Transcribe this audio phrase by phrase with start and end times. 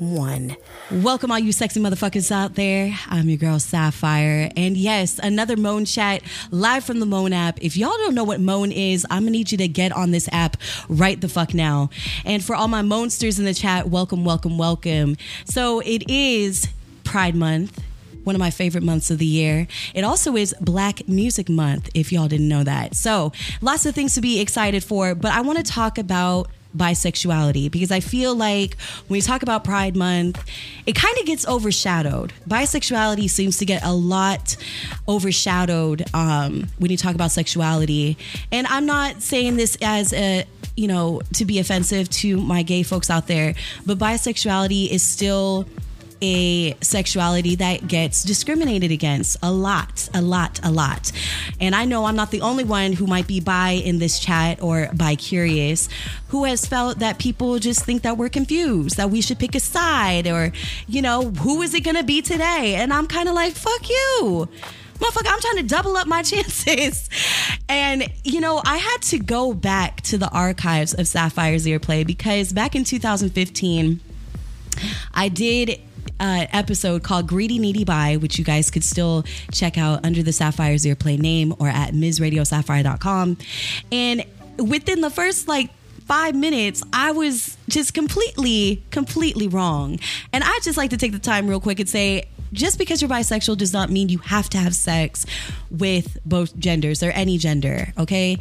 [0.00, 0.56] one.
[0.90, 2.96] Welcome, all you sexy motherfuckers out there.
[3.08, 4.50] I'm your girl Sapphire.
[4.56, 7.62] And yes, another Moan chat live from the Moan app.
[7.62, 10.28] If y'all don't know what Moan is, I'm gonna need you to get on this
[10.32, 10.56] app
[10.88, 11.90] right the fuck now.
[12.24, 15.16] And for all my Moansters in the chat, welcome, welcome, welcome.
[15.44, 16.68] So it is
[17.04, 17.82] Pride Month
[18.22, 19.66] one of my favorite months of the year.
[19.94, 22.94] It also is Black Music Month, if y'all didn't know that.
[22.94, 27.70] So, lots of things to be excited for, but I want to talk about bisexuality
[27.70, 28.76] because I feel like
[29.08, 30.44] when we talk about Pride Month,
[30.86, 32.32] it kind of gets overshadowed.
[32.48, 34.56] Bisexuality seems to get a lot
[35.08, 38.16] overshadowed um, when you talk about sexuality.
[38.52, 40.44] And I'm not saying this as a
[40.76, 45.66] you know, to be offensive to my gay folks out there, but bisexuality is still
[46.22, 51.12] a sexuality that gets discriminated against a lot, a lot, a lot.
[51.60, 54.62] And I know I'm not the only one who might be bi in this chat
[54.62, 55.88] or bi curious
[56.28, 59.60] who has felt that people just think that we're confused, that we should pick a
[59.60, 60.52] side or,
[60.86, 62.76] you know, who is it going to be today?
[62.76, 64.48] And I'm kind of like, fuck you
[65.00, 67.08] motherfucker, I'm trying to double up my chances.
[67.68, 72.52] And, you know, I had to go back to the archives of Sapphire's Earplay because
[72.52, 74.00] back in 2015,
[75.14, 75.80] I did
[76.20, 80.32] uh, episode called Greedy Needy Bi, which you guys could still check out under the
[80.32, 83.38] Sapphire's Earplay name or at MsRadioSapphire.com.
[83.90, 84.24] And
[84.58, 85.70] within the first like
[86.06, 89.98] five minutes, I was just completely, completely wrong.
[90.32, 93.08] And I just like to take the time real quick and say, just because you're
[93.08, 95.24] bisexual does not mean you have to have sex
[95.70, 98.38] with both genders or any gender, okay?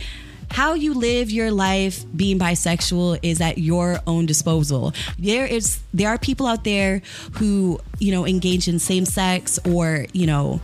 [0.51, 4.93] How you live your life being bisexual is at your own disposal.
[5.17, 7.01] There is there are people out there
[7.33, 10.61] who, you know, engage in same sex or, you know,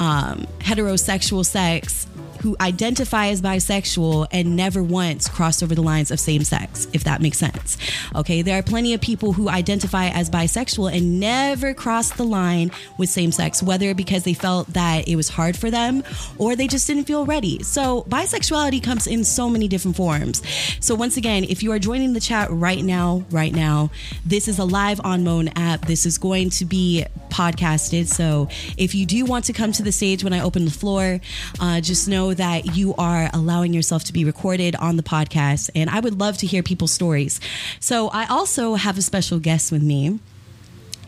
[0.00, 2.06] um, heterosexual sex
[2.44, 7.02] who identify as bisexual and never once crossed over the lines of same sex, if
[7.04, 7.78] that makes sense.
[8.14, 12.70] Okay, there are plenty of people who identify as bisexual and never crossed the line
[12.98, 16.04] with same sex, whether because they felt that it was hard for them
[16.36, 17.62] or they just didn't feel ready.
[17.62, 20.42] So, bisexuality comes in so many different forms.
[20.80, 23.90] So, once again, if you are joining the chat right now, right now,
[24.26, 25.86] this is a live on Moan app.
[25.86, 28.06] This is going to be podcasted.
[28.06, 31.20] So, if you do want to come to the stage when I open the floor,
[31.58, 35.70] uh, just know that you are allowing yourself to be recorded on the podcast.
[35.74, 37.40] And I would love to hear people's stories.
[37.80, 40.18] So I also have a special guest with me.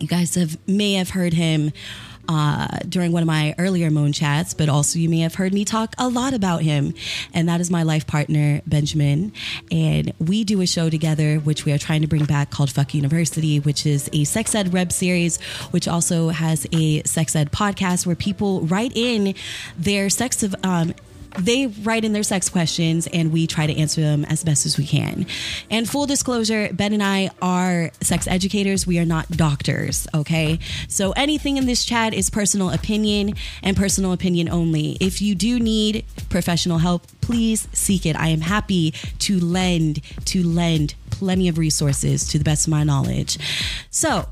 [0.00, 1.72] You guys have may have heard him
[2.28, 5.64] uh, during one of my earlier Moan chats, but also you may have heard me
[5.64, 6.94] talk a lot about him.
[7.32, 9.32] And that is my life partner, Benjamin.
[9.70, 12.94] And we do a show together, which we are trying to bring back called Fuck
[12.94, 18.06] University, which is a sex ed web series, which also has a sex ed podcast
[18.06, 19.34] where people write in
[19.78, 20.94] their sex of, um,
[21.38, 24.78] they write in their sex questions and we try to answer them as best as
[24.78, 25.26] we can.
[25.70, 28.86] And full disclosure, Ben and I are sex educators.
[28.86, 30.58] We are not doctors, okay?
[30.88, 34.96] So anything in this chat is personal opinion and personal opinion only.
[35.00, 38.16] If you do need professional help, please seek it.
[38.16, 42.84] I am happy to lend to lend plenty of resources to the best of my
[42.84, 43.38] knowledge.
[43.90, 44.28] So,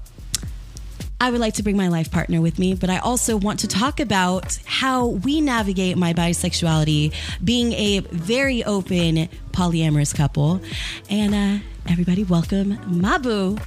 [1.20, 3.68] I would like to bring my life partner with me, but I also want to
[3.68, 10.60] talk about how we navigate my bisexuality, being a very open polyamorous couple.
[11.08, 13.58] And uh, everybody, welcome my boo,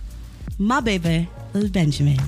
[0.60, 2.20] my baby, little Benjamin.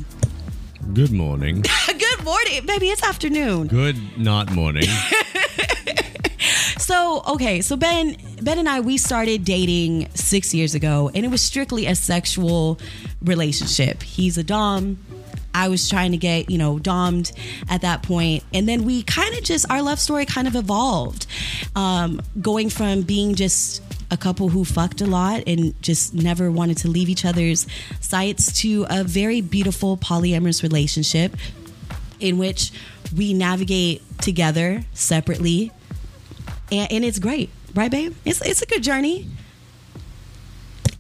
[0.94, 1.64] Good morning.
[1.88, 2.88] Good morning, baby.
[2.88, 3.68] It's afternoon.
[3.68, 4.88] Good not morning.
[6.80, 11.28] So, okay, so Ben Ben and I we started dating 6 years ago and it
[11.30, 12.80] was strictly a sexual
[13.22, 14.02] relationship.
[14.02, 14.98] He's a dom,
[15.54, 17.32] I was trying to get, you know, domed
[17.70, 18.44] at that point.
[18.54, 21.28] And then we kind of just, our love story kind of evolved,
[21.76, 23.82] um, going from being just
[24.12, 27.68] a couple who fucked a lot and just never wanted to leave each other's
[28.00, 31.36] sights to a very beautiful polyamorous relationship
[32.20, 32.72] in which
[33.16, 35.72] we navigate together separately
[36.72, 38.16] and, and it's great, right, babe?
[38.26, 39.28] It's it's a good journey.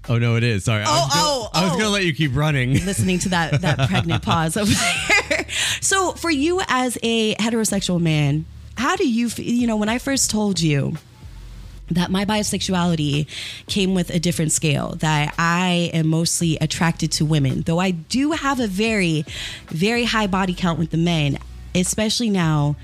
[0.07, 0.63] Oh no, it is.
[0.63, 1.77] Sorry, I was oh, gonna, oh, I was oh.
[1.77, 2.74] gonna let you keep running.
[2.86, 4.71] Listening to that that pregnant pause over
[5.30, 5.45] there.
[5.81, 8.45] So, for you as a heterosexual man,
[8.75, 9.45] how do you feel?
[9.45, 10.95] You know, when I first told you
[11.92, 13.27] that my bisexuality
[13.68, 18.31] came with a different scale that i am mostly attracted to women though i do
[18.31, 19.25] have a very
[19.68, 21.38] very high body count with the men
[21.74, 22.75] especially now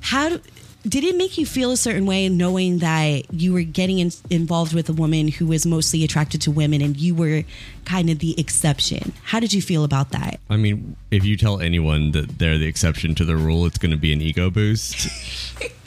[0.00, 0.40] how do,
[0.86, 4.74] did it make you feel a certain way knowing that you were getting in, involved
[4.74, 7.42] with a woman who was mostly attracted to women and you were
[7.84, 9.12] kind of the exception?
[9.22, 10.40] How did you feel about that?
[10.50, 13.92] I mean, if you tell anyone that they're the exception to the rule, it's going
[13.92, 15.08] to be an ego boost.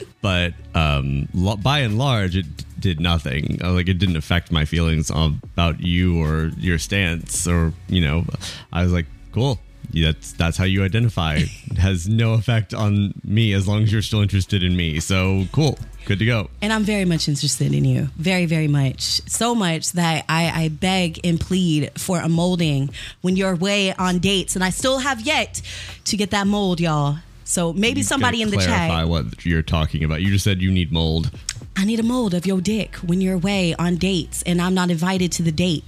[0.20, 2.46] but um, lo- by and large, it
[2.80, 3.60] did nothing.
[3.62, 8.24] Uh, Like it didn't affect my feelings about you or your stance, or you know,
[8.72, 9.60] I was like, cool.
[9.92, 11.36] That's that's how you identify.
[11.36, 11.48] It
[11.78, 15.00] has no effect on me as long as you're still interested in me.
[15.00, 16.50] So cool, good to go.
[16.60, 18.08] And I'm very much interested in you.
[18.16, 19.22] Very, very much.
[19.28, 22.90] So much that I, I beg and plead for a molding
[23.22, 24.54] when you're away on dates.
[24.54, 25.62] And I still have yet
[26.04, 27.18] to get that mold, y'all.
[27.44, 29.08] So maybe You somebody in the clarify chat.
[29.08, 30.20] what you're talking about.
[30.20, 31.30] You just said you need mold.
[31.76, 34.90] I need a mold of your dick when you're away on dates and I'm not
[34.90, 35.84] invited to the date.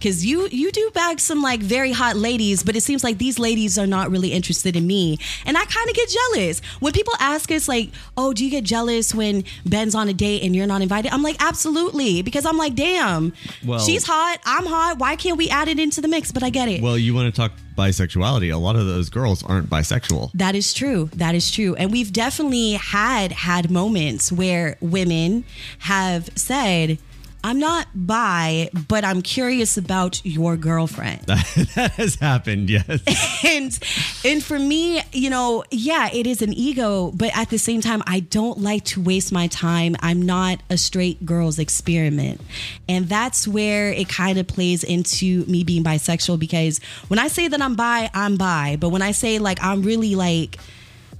[0.00, 3.38] Cause you you do bag some like very hot ladies, but it seems like these
[3.38, 5.18] ladies are not really interested in me.
[5.44, 6.60] And I kind of get jealous.
[6.78, 10.42] When people ask us like, oh, do you get jealous when Ben's on a date
[10.44, 11.12] and you're not invited?
[11.12, 12.22] I'm like, absolutely.
[12.22, 13.32] Because I'm like, damn,
[13.66, 14.98] Well- she's hot, I'm hot.
[14.98, 16.30] Why can't we add it into the mix?
[16.30, 16.80] But I get it.
[16.80, 18.52] Well, you want to talk bisexuality?
[18.52, 20.30] A lot of those girls aren't bisexual.
[20.34, 21.10] That is true.
[21.14, 21.74] That is true.
[21.76, 25.44] And we've definitely had had moments where women
[25.80, 26.98] have said,
[27.44, 31.20] I'm not bi, but I'm curious about your girlfriend.
[31.26, 32.68] that has happened.
[32.68, 33.00] Yes.
[33.44, 33.78] and
[34.24, 38.02] and for me, you know, yeah, it is an ego, but at the same time,
[38.06, 39.96] I don't like to waste my time.
[40.00, 42.40] I'm not a straight girl's experiment.
[42.88, 47.46] And that's where it kind of plays into me being bisexual because when I say
[47.46, 48.76] that I'm bi, I'm bi.
[48.80, 50.58] But when I say like I'm really like,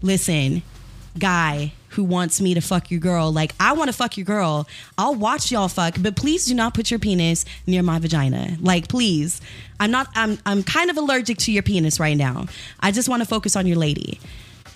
[0.02, 0.62] listen,
[1.18, 4.68] guy who wants me to fuck your girl, like I want to fuck your girl.
[4.96, 8.56] I'll watch y'all fuck, but please do not put your penis near my vagina.
[8.60, 9.40] Like please.
[9.80, 12.46] I'm not I'm I'm kind of allergic to your penis right now.
[12.78, 14.20] I just want to focus on your lady.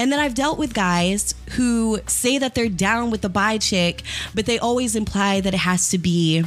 [0.01, 4.03] And then I've dealt with guys who say that they're down with the bi chick,
[4.35, 6.45] but they always imply that it has to be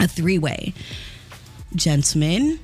[0.00, 0.72] a three-way.
[1.74, 2.60] Gentlemen,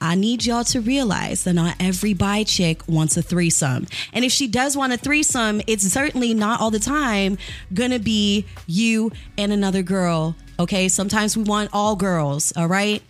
[0.00, 3.86] I need y'all to realize that not every bi chick wants a threesome.
[4.12, 7.38] And if she does want a threesome, it's certainly not all the time
[7.72, 10.36] gonna be you and another girl.
[10.58, 10.88] Okay.
[10.88, 12.52] Sometimes we want all girls.
[12.56, 13.02] All right.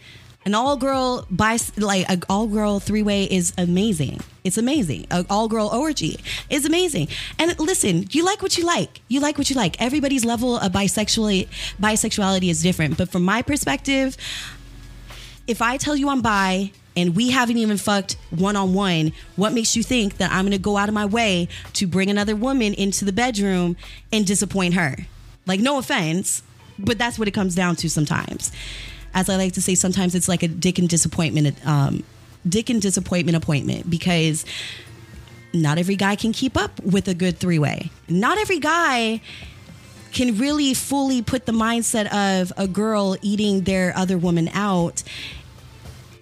[0.45, 4.21] An all girl bi like an all girl three way is amazing.
[4.45, 5.07] It's amazing.
[5.11, 7.09] An all girl orgy is amazing.
[7.37, 9.01] And listen, you like what you like.
[9.09, 9.81] You like what you like.
[9.83, 11.49] Everybody's level of bisexuality
[11.83, 12.97] bisexuality is different.
[12.97, 14.17] But from my perspective,
[15.47, 19.53] if I tell you I'm bi and we haven't even fucked one on one, what
[19.53, 22.75] makes you think that I'm gonna go out of my way to bring another woman
[22.75, 23.77] into the bedroom
[24.13, 24.97] and disappoint her?
[25.47, 26.43] Like, no offense,
[26.79, 28.51] but that's what it comes down to sometimes.
[29.15, 32.03] As I like to say, sometimes it's like a dick and disappointment, um,
[32.49, 34.45] dick and disappointment appointment because
[35.53, 37.91] not every guy can keep up with a good three way.
[38.09, 39.21] Not every guy
[40.17, 45.03] can really fully put the mindset of a girl eating their other woman out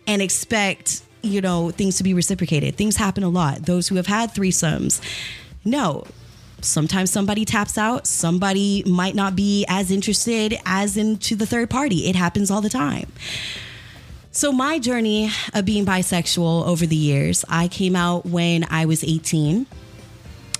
[0.08, 2.74] and expect you know things to be reciprocated.
[2.74, 3.66] Things happen a lot.
[3.66, 5.00] Those who have had threesomes
[5.64, 6.04] no.
[6.60, 8.06] Sometimes somebody taps out.
[8.06, 12.08] Somebody might not be as interested as into the third party.
[12.08, 13.12] It happens all the time.
[14.32, 19.04] So my journey of being bisexual over the years i came out when i was
[19.04, 19.66] 18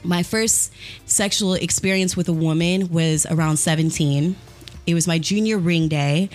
[0.05, 0.73] my first
[1.06, 4.37] sexual experience with a woman was around 17.
[4.87, 6.29] It was my junior ring day.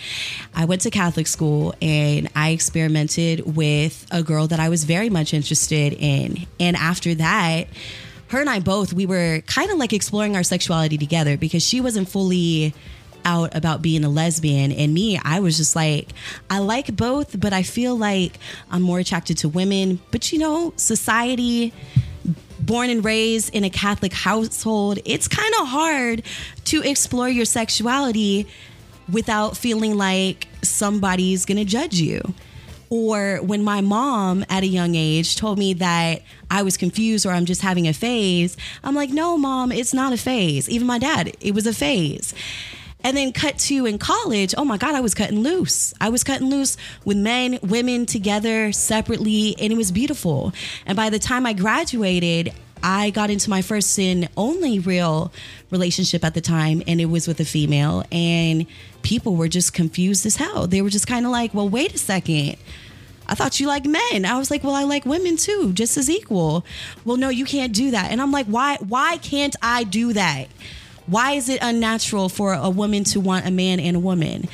[0.55, 5.09] I went to Catholic school and I experimented with a girl that I was very
[5.09, 6.47] much interested in.
[6.59, 7.67] And after that,
[8.29, 11.81] her and I both, we were kind of like exploring our sexuality together because she
[11.81, 12.73] wasn't fully
[13.25, 16.07] out about being a lesbian and me i was just like
[16.49, 18.39] i like both but i feel like
[18.71, 21.73] i'm more attracted to women but you know society
[22.61, 26.23] born and raised in a Catholic household, it's kind of hard
[26.65, 28.47] to explore your sexuality
[29.11, 32.21] without feeling like somebody's gonna judge you.
[32.89, 37.31] Or when my mom at a young age told me that I was confused or
[37.31, 40.67] I'm just having a phase, I'm like, no, mom, it's not a phase.
[40.69, 42.33] Even my dad, it was a phase.
[43.01, 45.93] And then cut to in college, oh my God, I was cutting loose.
[46.01, 46.75] I was cutting loose
[47.05, 50.51] with men, women together separately, and it was beautiful.
[50.85, 52.53] And by the time I graduated,
[52.83, 55.31] I got into my first and only real
[55.69, 58.03] relationship at the time, and it was with a female.
[58.11, 58.65] And
[59.01, 60.67] people were just confused as hell.
[60.67, 62.57] They were just kind of like, well, wait a second.
[63.27, 64.25] I thought you like men.
[64.25, 66.65] I was like, well, I like women too, just as equal.
[67.05, 68.11] Well, no, you can't do that.
[68.11, 70.47] And I'm like, why why can't I do that?
[71.09, 74.47] Why is it unnatural for a woman to want a man and a woman?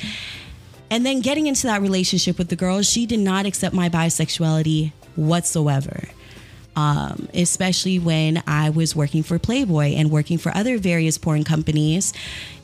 [0.90, 4.92] And then getting into that relationship with the girl, she did not accept my bisexuality
[5.16, 6.04] whatsoever.
[6.76, 12.12] um, especially when I was working for Playboy and working for other various porn companies.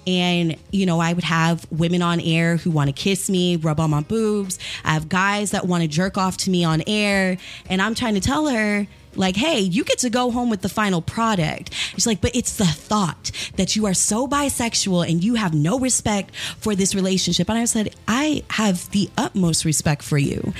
[0.06, 3.80] And, you know, I would have women on air who want to kiss me, rub
[3.80, 4.58] on my boobs.
[4.84, 7.38] I have guys that want to jerk off to me on air.
[7.68, 10.68] And I'm trying to tell her, like, hey, you get to go home with the
[10.68, 11.72] final product.
[11.72, 15.78] She's like, but it's the thought that you are so bisexual and you have no
[15.78, 17.48] respect for this relationship.
[17.48, 20.52] And I said, I have the utmost respect for you.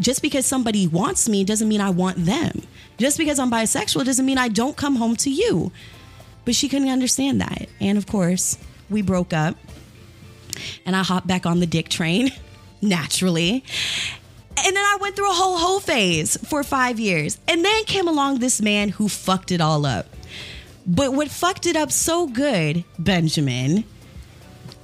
[0.00, 2.62] Just because somebody wants me doesn't mean I want them.
[2.98, 5.72] Just because I'm bisexual doesn't mean I don't come home to you.
[6.44, 7.68] But she couldn't understand that.
[7.80, 9.56] And of course, we broke up
[10.86, 12.30] and I hopped back on the dick train
[12.82, 13.64] naturally.
[14.66, 17.38] And then I went through a whole whole phase for five years.
[17.48, 20.06] And then came along this man who fucked it all up.
[20.86, 23.84] But what fucked it up so good, Benjamin,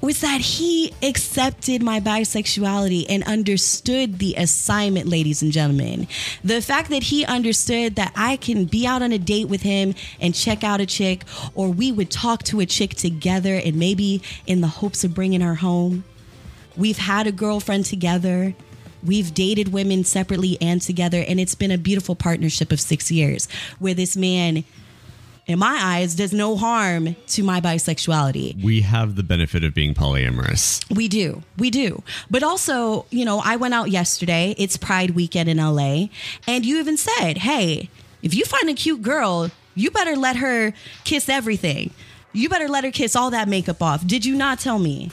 [0.05, 6.07] was that he accepted my bisexuality and understood the assignment, ladies and gentlemen.
[6.45, 9.95] The fact that he understood that I can be out on a date with him
[10.21, 14.21] and check out a chick, or we would talk to a chick together and maybe
[14.47, 16.05] in the hopes of bringing her home.
[16.77, 18.55] We've had a girlfriend together.
[19.05, 23.49] We've dated women separately and together, and it's been a beautiful partnership of six years
[23.79, 24.65] where this man
[25.47, 28.63] in my eyes, does no harm to my bisexuality.
[28.63, 30.83] We have the benefit of being polyamorous.
[30.95, 31.43] We do.
[31.59, 32.03] We do.
[32.31, 34.55] But also, you know, I went out yesterday.
[34.57, 36.07] It's Pride weekend in LA.
[36.47, 37.91] And you even said, hey,
[38.23, 40.73] if you find a cute girl, you better let her
[41.05, 41.91] kiss everything.
[42.33, 44.07] You better let her kiss all that makeup off.
[44.07, 45.11] Did you not tell me?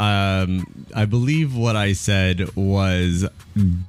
[0.00, 3.28] Um, I believe what I said was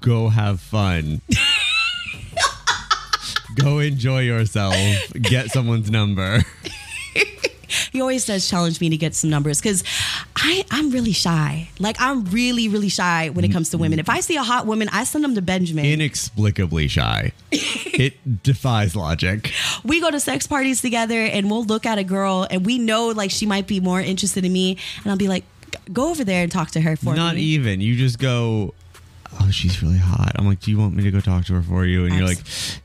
[0.01, 1.22] go have fun.
[3.56, 4.75] go enjoy yourself.
[5.13, 6.39] Get someone's number.
[7.94, 9.86] he always does challenge me to get some numbers because
[10.36, 11.70] I I'm really shy.
[11.80, 13.98] Like I'm really really shy when it comes to women.
[13.98, 15.86] If I see a hot woman, I send them to Benjamin.
[15.86, 17.32] Inexplicably shy.
[17.51, 19.53] it defies logic.
[19.86, 23.08] we go to sex parties together and we'll look at a girl and we know
[23.08, 25.46] like she might be more interested in me and I'll be like
[25.92, 27.16] go over there and talk to her for me.
[27.18, 27.42] Not me.
[27.42, 27.82] even.
[27.82, 28.74] You just go.
[29.40, 30.34] Oh, she's really hot.
[30.36, 32.04] I'm like, do you want me to go talk to her for you?
[32.04, 32.40] And you're like,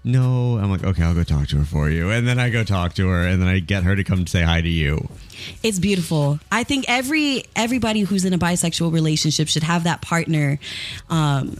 [0.04, 0.58] no.
[0.58, 2.10] I'm like, okay, I'll go talk to her for you.
[2.10, 4.42] And then I go talk to her, and then I get her to come say
[4.42, 5.08] hi to you.
[5.64, 6.38] It's beautiful.
[6.52, 10.58] I think every everybody who's in a bisexual relationship should have that partner
[11.10, 11.58] um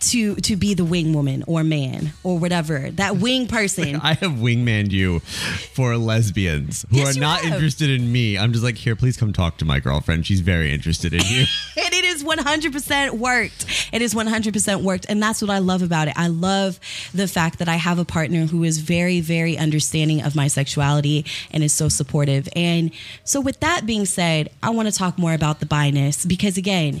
[0.00, 2.90] to to be the wing woman or man or whatever.
[2.92, 3.96] That wing person.
[3.96, 7.54] I have wingmaned you for lesbians who Yes, are not have.
[7.54, 8.38] interested in me.
[8.38, 10.26] I'm just like, here, please come talk to my girlfriend.
[10.26, 11.44] She's very interested in you.
[11.76, 13.66] and it is 100% worked.
[13.92, 15.06] It is 100% worked.
[15.08, 16.14] And that's what I love about it.
[16.16, 16.78] I love
[17.12, 21.24] the fact that I have a partner who is very, very understanding of my sexuality
[21.50, 22.48] and is so supportive.
[22.54, 22.90] And
[23.24, 27.00] so, with that being said, I want to talk more about the bi-ness because, again,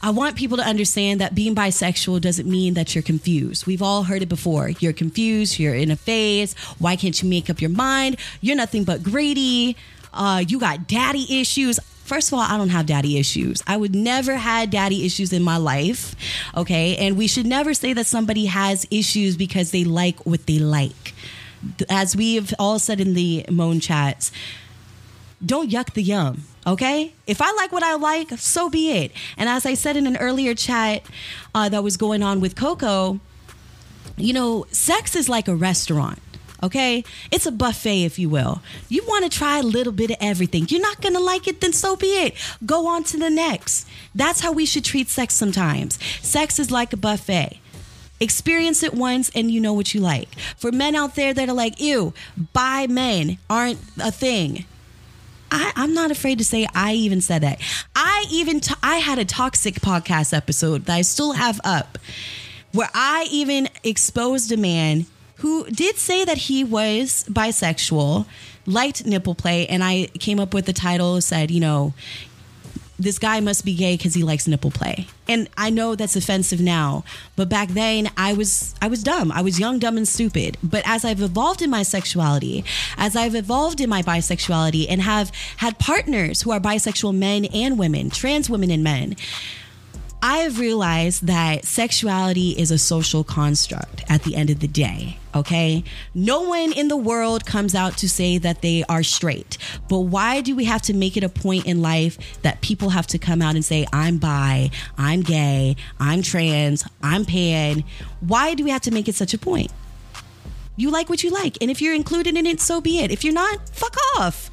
[0.00, 3.66] I want people to understand that being bisexual doesn't mean that you're confused.
[3.66, 4.68] We've all heard it before.
[4.68, 6.54] You're confused, you're in a phase.
[6.78, 8.16] Why can't you make up your mind?
[8.40, 9.76] You're nothing but greedy.
[10.12, 11.80] Uh, you got daddy issues.
[12.04, 13.62] First of all, I don't have daddy issues.
[13.66, 16.14] I would never had daddy issues in my life.
[16.56, 16.96] Okay.
[16.96, 21.14] And we should never say that somebody has issues because they like what they like.
[21.90, 24.30] As we've all said in the Moan chats,
[25.44, 26.44] don't yuck the yum.
[26.68, 27.14] Okay.
[27.26, 29.12] If I like what I like, so be it.
[29.38, 31.02] And as I said in an earlier chat
[31.54, 33.20] uh, that was going on with Coco,
[34.18, 36.18] you know, sex is like a restaurant.
[36.62, 37.04] Okay.
[37.30, 38.60] It's a buffet, if you will.
[38.90, 40.66] You want to try a little bit of everything.
[40.68, 42.34] You're not going to like it, then so be it.
[42.66, 43.88] Go on to the next.
[44.14, 45.98] That's how we should treat sex sometimes.
[46.20, 47.60] Sex is like a buffet.
[48.20, 50.34] Experience it once and you know what you like.
[50.58, 52.12] For men out there that are like, ew,
[52.52, 54.66] bi men aren't a thing.
[55.50, 57.60] I, I'm not afraid to say I even said that.
[57.94, 61.98] I even t- I had a toxic podcast episode that I still have up,
[62.72, 68.26] where I even exposed a man who did say that he was bisexual,
[68.66, 71.94] liked nipple play, and I came up with the title said, you know,
[72.98, 75.06] this guy must be gay because he likes nipple play.
[75.28, 77.04] And I know that's offensive now,
[77.36, 79.30] but back then I was I was dumb.
[79.30, 80.56] I was young, dumb, and stupid.
[80.62, 82.64] But as I've evolved in my sexuality,
[82.96, 87.78] as I've evolved in my bisexuality, and have had partners who are bisexual men and
[87.78, 89.16] women, trans women and men,
[90.20, 95.18] I have realized that sexuality is a social construct at the end of the day.
[95.34, 95.84] Okay.
[96.12, 99.58] No one in the world comes out to say that they are straight.
[99.88, 103.06] But why do we have to make it a point in life that people have
[103.08, 107.84] to come out and say, I'm bi, I'm gay, I'm trans, I'm pan?
[108.20, 109.70] Why do we have to make it such a point?
[110.74, 111.58] You like what you like.
[111.60, 113.12] And if you're included in it, so be it.
[113.12, 114.50] If you're not, fuck off.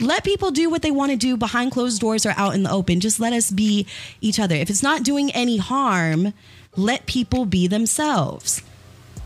[0.00, 2.70] Let people do what they want to do behind closed doors or out in the
[2.70, 3.00] open.
[3.00, 3.86] Just let us be
[4.20, 4.54] each other.
[4.56, 6.34] If it's not doing any harm,
[6.76, 8.62] let people be themselves.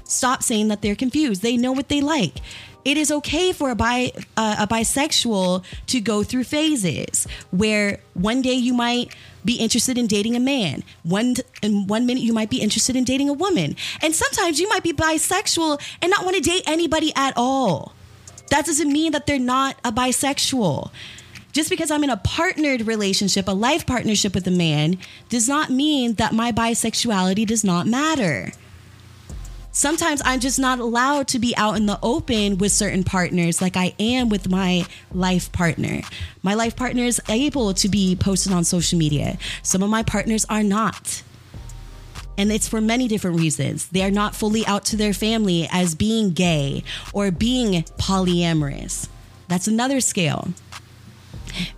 [0.04, 1.42] stop saying that they're confused.
[1.42, 2.40] They know what they like.
[2.84, 8.42] It is okay for a bi uh, a bisexual to go through phases where one
[8.42, 9.12] day you might
[9.44, 10.84] be interested in dating a man.
[11.02, 13.74] One in one minute you might be interested in dating a woman.
[14.02, 17.95] And sometimes you might be bisexual and not want to date anybody at all.
[18.50, 20.90] That doesn't mean that they're not a bisexual.
[21.52, 24.98] Just because I'm in a partnered relationship, a life partnership with a man,
[25.28, 28.52] does not mean that my bisexuality does not matter.
[29.72, 33.76] Sometimes I'm just not allowed to be out in the open with certain partners like
[33.76, 36.00] I am with my life partner.
[36.42, 39.36] My life partner is able to be posted on social media.
[39.62, 41.22] Some of my partners are not.
[42.38, 43.88] And it's for many different reasons.
[43.88, 49.08] They are not fully out to their family as being gay or being polyamorous.
[49.48, 50.48] That's another scale.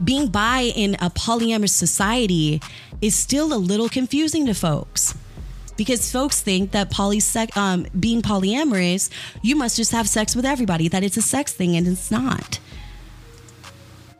[0.02, 2.60] Being bi in a polyamorous society
[3.00, 5.14] is still a little confusing to folks
[5.78, 6.92] because folks think that
[7.56, 9.08] um, being polyamorous,
[9.40, 12.58] you must just have sex with everybody, that it's a sex thing, and it's not.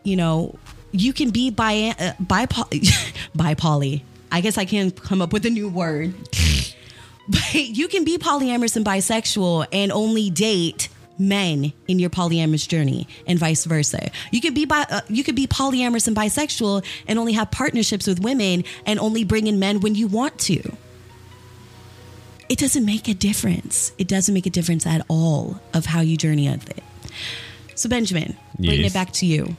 [0.04, 0.59] You know,
[0.92, 2.47] you can be bi uh, bi
[3.35, 4.04] bi poly.
[4.31, 6.15] I guess I can come up with a new word.
[7.29, 10.89] but you can be polyamorous and bisexual and only date
[11.21, 14.11] men in your polyamorous journey and vice versa.
[14.31, 18.07] You could be bi- uh, you could be polyamorous and bisexual and only have partnerships
[18.07, 20.77] with women and only bring in men when you want to
[22.49, 23.93] it doesn't make a difference.
[23.99, 26.83] It doesn't make a difference at all of how you journey with it.
[27.75, 29.57] So, Benjamin, bringing it back to you.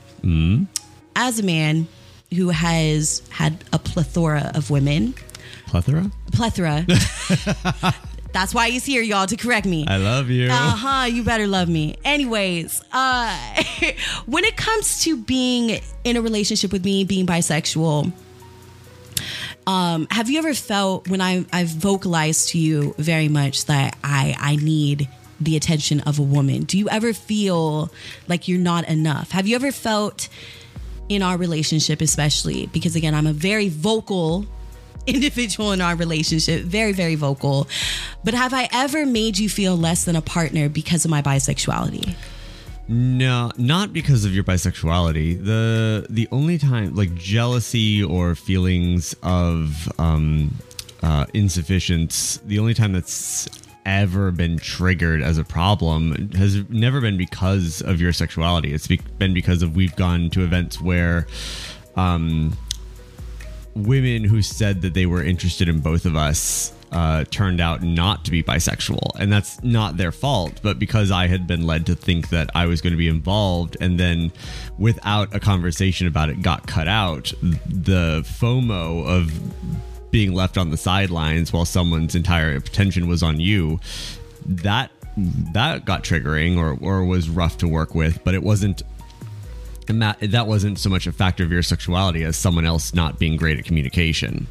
[1.16, 1.86] As a man
[2.34, 5.14] who has had a plethora of women,
[5.66, 6.10] Plethora?
[6.32, 6.84] plethora,
[8.32, 9.84] that's why he's here, y'all, to correct me.
[9.88, 10.48] I love you.
[10.48, 11.04] Uh huh.
[11.06, 11.96] You better love me.
[12.04, 13.36] Anyways, uh,
[14.26, 18.12] when it comes to being in a relationship with me, being bisexual,
[19.66, 24.34] um, have you ever felt when I I've vocalized to you very much that I
[24.38, 25.08] I need
[25.40, 26.62] the attention of a woman?
[26.64, 27.90] Do you ever feel
[28.28, 29.30] like you're not enough?
[29.32, 30.28] Have you ever felt
[31.10, 34.46] in our relationship, especially because again, I'm a very vocal
[35.06, 37.68] individual in our relationship, very, very vocal.
[38.24, 42.14] But have I ever made you feel less than a partner because of my bisexuality?
[42.86, 45.44] No, not because of your bisexuality.
[45.44, 50.54] The the only time like jealousy or feelings of um
[51.02, 53.48] uh insufficiency, the only time that's
[53.86, 58.72] ever been triggered as a problem has never been because of your sexuality.
[58.72, 61.26] It's been because of we've gone to events where
[61.96, 62.56] um
[63.74, 68.24] women who said that they were interested in both of us uh, turned out not
[68.24, 69.12] to be bisexual.
[69.18, 72.66] And that's not their fault, but because I had been led to think that I
[72.66, 74.32] was going to be involved, and then
[74.78, 79.32] without a conversation about it got cut out, the FOMO of
[80.10, 83.80] being left on the sidelines while someone's entire attention was on you,
[84.46, 84.90] that
[85.52, 88.82] that got triggering or, or was rough to work with, but it wasn't
[89.86, 93.36] that that wasn't so much a factor of your sexuality as someone else not being
[93.36, 94.46] great at communication.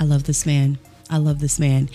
[0.00, 0.78] I love this man.
[1.10, 1.88] I love this man.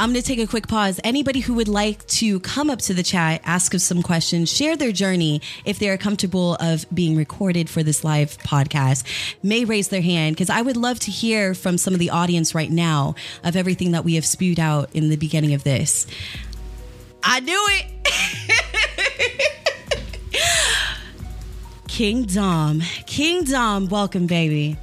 [0.00, 1.00] I'm going to take a quick pause.
[1.02, 4.76] Anybody who would like to come up to the chat, ask us some questions, share
[4.76, 9.04] their journey if they're comfortable of being recorded for this live podcast,
[9.42, 12.54] may raise their hand because I would love to hear from some of the audience
[12.54, 16.06] right now of everything that we have spewed out in the beginning of this.
[17.24, 17.86] I do it.
[21.88, 22.82] King Dom.
[23.06, 24.76] King Dom, welcome, baby.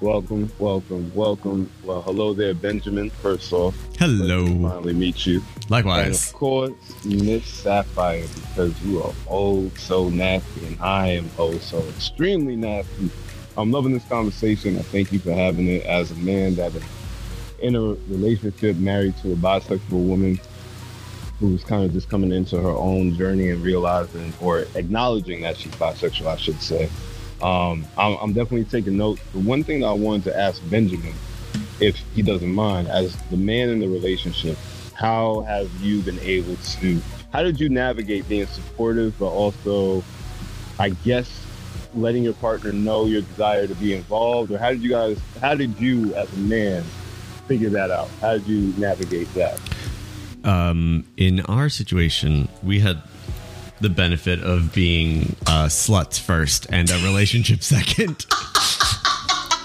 [0.00, 1.70] Welcome, welcome, welcome.
[1.84, 3.10] Well, hello there, Benjamin.
[3.10, 4.46] First off, Hello.
[4.46, 5.42] finally meet you.
[5.56, 6.28] And Likewise.
[6.28, 11.80] of course, Miss Sapphire, because you are oh so nasty, and I am oh so
[11.80, 13.10] extremely nasty.
[13.58, 14.78] I'm loving this conversation.
[14.78, 15.84] I thank you for having it.
[15.84, 16.82] As a man that is
[17.58, 20.40] in a relationship, married to a bisexual woman
[21.40, 25.72] who's kind of just coming into her own journey and realizing or acknowledging that she's
[25.72, 26.88] bisexual, I should say.
[27.42, 29.18] Um, I'm, I'm definitely taking note.
[29.32, 31.14] The one thing that I wanted to ask Benjamin,
[31.80, 34.58] if he doesn't mind, as the man in the relationship,
[34.94, 37.00] how have you been able to,
[37.32, 40.04] how did you navigate being supportive, but also,
[40.78, 41.46] I guess,
[41.94, 44.50] letting your partner know your desire to be involved?
[44.52, 46.84] Or how did you guys, how did you as a man
[47.48, 48.08] figure that out?
[48.20, 49.58] How did you navigate that?
[50.44, 53.02] Um, in our situation, we had
[53.80, 58.26] the benefit of being uh, sluts first and a relationship second.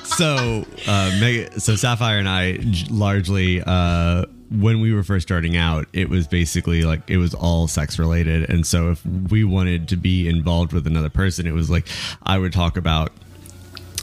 [0.06, 5.58] so, uh, Meg- so Sapphire and I j- largely, uh, when we were first starting
[5.58, 9.90] out, it was basically like it was all sex related, and so if we wanted
[9.90, 11.88] to be involved with another person, it was like
[12.24, 13.12] I would talk about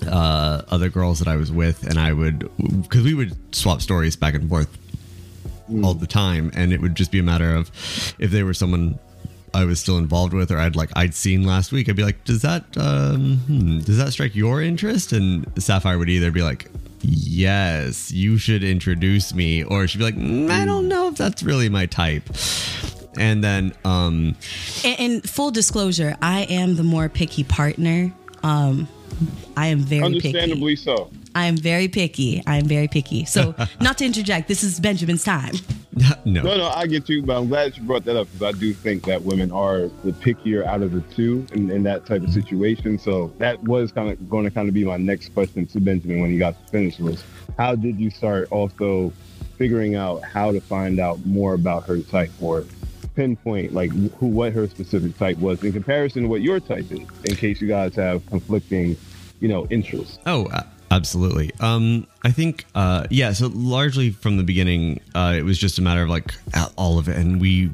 [0.07, 2.51] uh, other girls that I was with, and I would
[2.83, 4.77] because we would swap stories back and forth
[5.85, 7.70] all the time, and it would just be a matter of
[8.18, 8.98] if they were someone
[9.55, 12.25] I was still involved with, or I'd like I'd seen last week, I'd be like,
[12.25, 15.12] does that um, hmm, does that strike your interest?
[15.12, 16.71] And Sapphire would either be like.
[17.05, 21.43] Yes, you should introduce me, or she'd be like, "Mm, I don't know if that's
[21.43, 22.23] really my type.
[23.19, 24.37] And then, um,
[24.85, 28.12] And, and full disclosure, I am the more picky partner.
[28.45, 28.87] Um,
[29.57, 30.85] I am very Understandably picky.
[30.85, 31.11] so.
[31.35, 32.42] I am very picky.
[32.47, 33.25] I am very picky.
[33.25, 35.55] So, not to interject, this is Benjamin's time.
[36.25, 38.59] no, No, no, I get you, but I'm glad you brought that up because I
[38.59, 42.23] do think that women are the pickier out of the two in, in that type
[42.23, 42.99] of situation.
[42.99, 46.21] So that was kind of going to kind of be my next question to Benjamin
[46.21, 47.23] when he got to finish was
[47.59, 49.12] how did you start also
[49.59, 52.64] figuring out how to find out more about her type or
[53.14, 57.01] pinpoint like who what her specific type was in comparison to what your type is
[57.25, 58.97] in case you guys have conflicting,
[59.40, 60.18] you know, interests.
[60.27, 61.50] Oh, a- absolutely.
[61.61, 63.33] Um, I think, uh, yeah.
[63.33, 66.33] So largely from the beginning, uh, it was just a matter of like
[66.76, 67.70] all of it, and we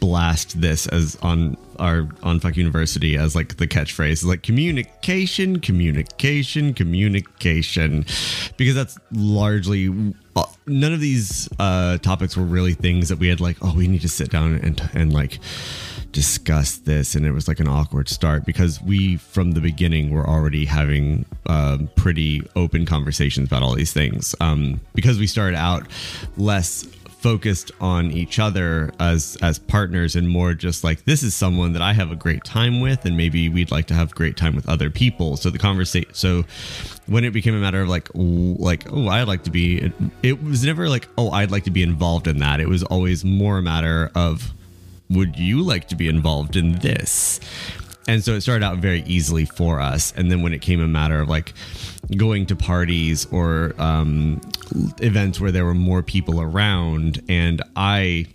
[0.00, 5.60] blast this as on our on Fuck University as like the catchphrase, It's like communication,
[5.60, 8.04] communication, communication,
[8.56, 10.14] because that's largely.
[10.36, 13.88] Uh, none of these uh, topics were really things that we had like, oh, we
[13.88, 15.38] need to sit down and and like
[16.12, 20.28] discuss this and it was like an awkward start because we from the beginning were
[20.28, 24.34] already having um, pretty open conversations about all these things.
[24.40, 25.86] Um, because we started out
[26.36, 26.86] less
[27.20, 31.82] focused on each other as as partners and more just like this is someone that
[31.82, 34.66] I have a great time with and maybe we'd like to have great time with
[34.68, 35.36] other people.
[35.36, 36.44] So the conversation so
[37.06, 39.92] when it became a matter of like like oh I'd like to be
[40.22, 42.58] it was never like oh I'd like to be involved in that.
[42.58, 44.50] It was always more a matter of
[45.10, 47.40] would you like to be involved in this?
[48.08, 50.12] And so it started out very easily for us.
[50.16, 51.52] And then when it came a matter of like
[52.16, 54.40] going to parties or um,
[55.00, 58.26] events where there were more people around, and I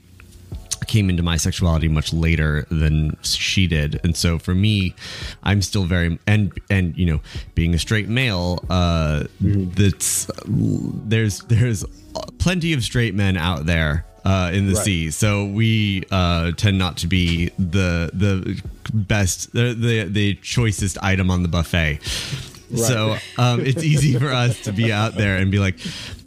[0.88, 4.94] came into my sexuality much later than she did and so for me
[5.44, 7.20] i'm still very and and you know
[7.56, 11.84] being a straight male uh that's there's there's
[12.38, 14.84] plenty of straight men out there uh, in the Right.
[14.86, 18.62] sea, so we uh, tend not to be the the
[18.94, 22.00] best, the the, the choicest item on the buffet.
[22.76, 25.78] So um, it's easy for us to be out there and be like,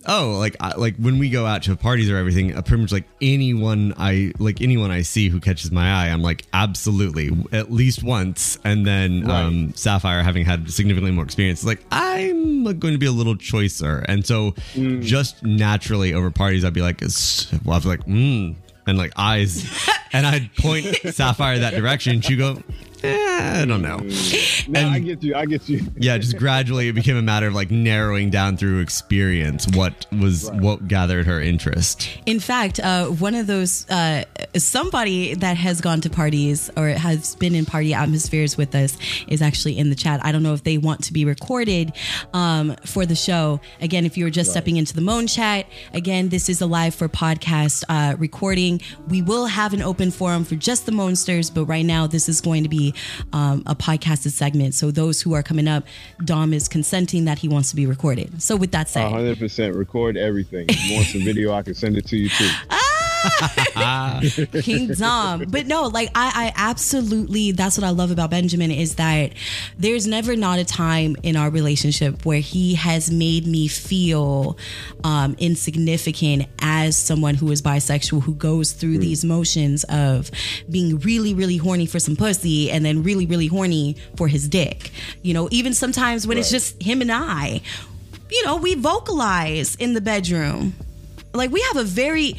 [0.06, 2.92] oh, like I, like when we go out to parties or everything, uh, pretty much
[2.92, 7.70] like anyone I like anyone I see who catches my eye, I'm like absolutely at
[7.70, 8.58] least once.
[8.64, 13.12] And then um, Sapphire, having had significantly more experience, like I'm going to be a
[13.12, 14.54] little choicer, and so
[15.00, 17.00] just naturally over parties, I'd be like,
[17.64, 18.56] well, I'd be like, mm,
[18.86, 19.68] and like eyes,
[20.12, 22.62] and I'd point Sapphire that direction, and she'd go.
[23.02, 23.98] Eh, I don't know.
[24.68, 25.34] No, And- I get you.
[25.34, 25.86] I get you.
[25.96, 30.50] Yeah, just gradually it became a matter of like narrowing down through experience what was
[30.52, 32.08] what gathered her interest.
[32.26, 34.24] In fact, uh, one of those uh,
[34.56, 38.96] somebody that has gone to parties or has been in party atmospheres with us
[39.28, 40.20] is actually in the chat.
[40.24, 41.92] I don't know if they want to be recorded
[42.34, 43.60] um, for the show.
[43.80, 46.94] Again, if you were just stepping into the Moan chat, again, this is a live
[46.94, 48.80] for podcast uh, recording.
[49.08, 52.40] We will have an open forum for just the Moansters, but right now this is
[52.40, 52.87] going to be
[53.32, 54.74] um, a podcasted segment.
[54.74, 55.84] So those who are coming up,
[56.24, 58.42] Dom is consenting that he wants to be recorded.
[58.42, 60.66] So with that said, 100% record everything.
[60.68, 62.48] If you want some video, I can send it to you too.
[62.68, 62.78] King
[64.98, 65.44] Dom.
[65.48, 69.32] But no, like I, I absolutely that's what I love about Benjamin is that
[69.78, 74.58] there's never not a time in our relationship where he has made me feel
[75.04, 80.30] um, insignificant as someone who is bisexual who goes through these motions of
[80.70, 84.90] being really, really horny for some pussy and then really, really horny for his dick.
[85.22, 87.60] You know, even sometimes when it's just him and I,
[88.30, 90.74] you know, we vocalize in the bedroom.
[91.34, 92.36] Like we have a very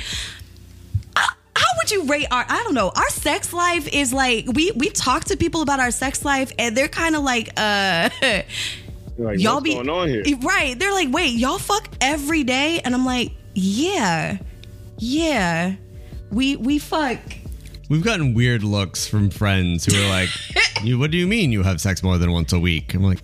[1.92, 5.26] would you rate our i don't know our sex life is like we we talk
[5.26, 8.10] to people about our sex life and they're kind of like uh
[9.18, 10.24] Like, y'all what's be going on here?
[10.42, 14.38] right they're like wait y'all fuck every day and i'm like yeah
[14.98, 15.76] yeah
[16.32, 17.20] we we fuck
[17.90, 20.30] We've gotten weird looks from friends who are like,
[20.84, 23.18] "You, what do you mean you have sex more than once a week?" I'm like,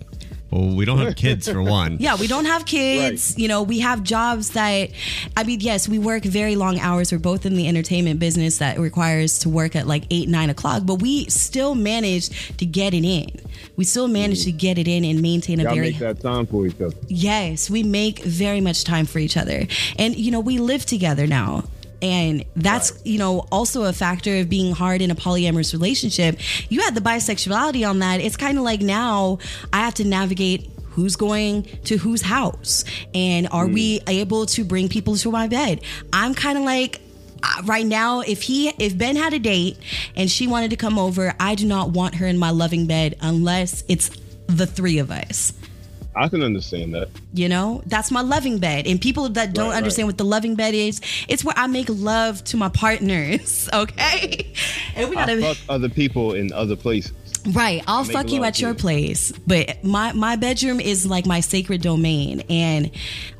[0.50, 3.32] "Well, we don't have kids for one." Yeah, we don't have kids.
[3.32, 3.42] Right.
[3.42, 4.90] You know, we have jobs that,
[5.36, 7.12] I mean, yes, we work very long hours.
[7.12, 10.82] We're both in the entertainment business that requires to work at like eight, nine o'clock,
[10.84, 13.30] but we still manage to get it in.
[13.76, 16.46] We still manage to get it in and maintain a Y'all very make that time
[16.46, 16.96] for each other.
[17.08, 19.66] Yes, we make very much time for each other.
[19.98, 21.64] And, you know, we live together now.
[22.02, 26.38] And that's, you know, also a factor of being hard in a polyamorous relationship.
[26.68, 28.20] You had the bisexuality on that.
[28.20, 29.38] It's kind of like now
[29.72, 32.84] I have to navigate who's going to whose house.
[33.14, 35.82] And are we able to bring people to my bed?
[36.12, 37.00] I'm kind of like
[37.42, 39.76] uh, right now if he if ben had a date
[40.16, 43.14] and she wanted to come over i do not want her in my loving bed
[43.20, 44.08] unless it's
[44.46, 45.52] the three of us
[46.16, 47.08] I can understand that.
[47.34, 49.76] you know that's my loving bed and people that don't Right, right.
[49.76, 54.52] understand what the loving bed is it's where i make love to my partners okay
[54.96, 57.12] and we gotta fuck other people in other places.
[57.52, 58.76] Right, I'll Make fuck you at your you.
[58.76, 62.90] place, but my my bedroom is like my sacred domain, and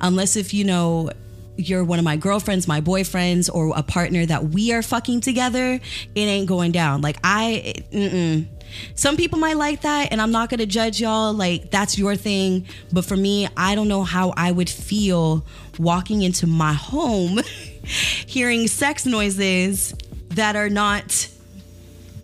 [0.01, 1.11] unless if you know
[1.57, 5.81] you're one of my girlfriends, my boyfriends, or a partner that we are fucking together,
[6.15, 7.01] it ain't going down.
[7.01, 8.47] Like I, mm-mm.
[8.95, 11.33] Some people might like that, and I'm not gonna judge y'all.
[11.33, 15.45] Like that's your thing, but for me, I don't know how I would feel
[15.79, 17.41] walking into my home,
[18.27, 19.95] hearing sex noises
[20.31, 21.29] that are not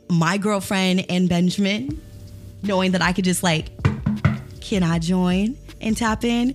[0.08, 2.00] my girlfriend and Benjamin,
[2.62, 3.70] knowing that I could just like,
[4.60, 6.54] can I join and tap in?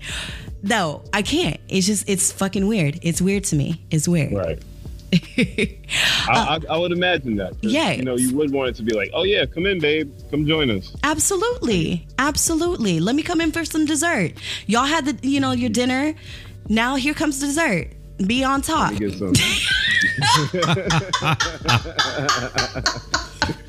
[0.63, 1.59] No, I can't.
[1.67, 2.99] It's just, it's fucking weird.
[3.01, 3.81] It's weird to me.
[3.91, 4.33] It's weird.
[4.33, 4.61] Right.
[5.13, 5.77] I,
[6.29, 7.53] uh, I, I would imagine that.
[7.61, 7.91] Yeah.
[7.91, 10.45] You know, you would want it to be like, oh yeah, come in, babe, come
[10.45, 10.95] join us.
[11.03, 12.07] Absolutely.
[12.19, 12.99] Absolutely.
[12.99, 14.33] Let me come in for some dessert.
[14.65, 16.13] Y'all had the, you know, your dinner.
[16.67, 17.87] Now here comes dessert.
[18.25, 18.93] Be on top.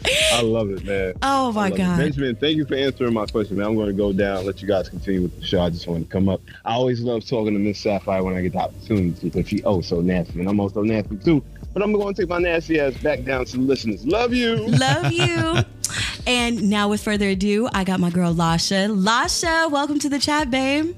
[0.08, 0.38] Get some.
[0.38, 1.14] I love it, man.
[1.22, 1.82] Oh my I love it.
[1.82, 1.98] God.
[1.98, 3.66] Benjamin, thank you for answering my question, man.
[3.66, 5.60] I'm going to go down, let you guys continue with the show.
[5.60, 6.40] I just want to come up.
[6.64, 9.80] I always love talking to Miss Sapphire when I get the opportunity because she oh
[9.80, 11.42] so nasty, and I'm also nasty too.
[11.74, 14.04] But I'm going to take my nasty ass back down to the listeners.
[14.06, 14.56] Love you.
[14.56, 15.58] Love you.
[16.26, 18.88] and now, with further ado, I got my girl Lasha.
[18.90, 20.96] Lasha, welcome to the chat, babe.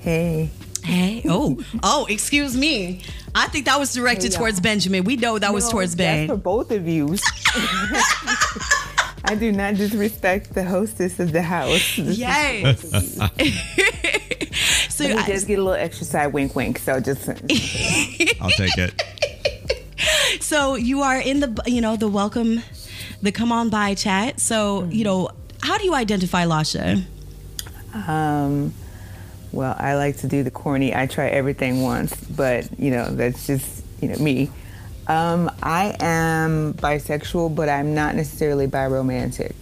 [0.00, 0.50] Hey.
[0.84, 1.22] Hey.
[1.28, 3.02] Oh, oh, excuse me.
[3.34, 4.38] I think that was directed Hey, y'all.
[4.40, 5.04] towards Benjamin.
[5.04, 7.16] We know that was No, towards that's for both of you.
[9.24, 11.96] I do not disrespect the hostess of the house.
[11.96, 12.82] This Yes.
[12.82, 12.96] for
[13.42, 13.50] you.
[14.90, 16.78] so, But I, does get a little extra side wink, wink.
[16.78, 17.28] So just.
[17.28, 19.02] I'll take it.
[20.40, 22.62] so you are in the, you know, the welcome,
[23.22, 24.40] the come on Bi chat.
[24.40, 25.30] So, you know,
[25.62, 27.02] how do you identify Lasha?
[27.94, 28.72] um
[29.52, 33.46] well, I like to do the corny I try everything once, but you know, that's
[33.46, 34.50] just, you know, me.
[35.06, 39.52] Um, I am bisexual, but I'm not necessarily biromantic.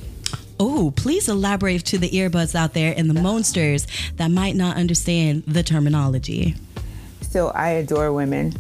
[0.58, 5.44] Oh, please elaborate to the earbuds out there and the Moansters that might not understand
[5.46, 6.54] the terminology.
[7.22, 8.54] So I adore women.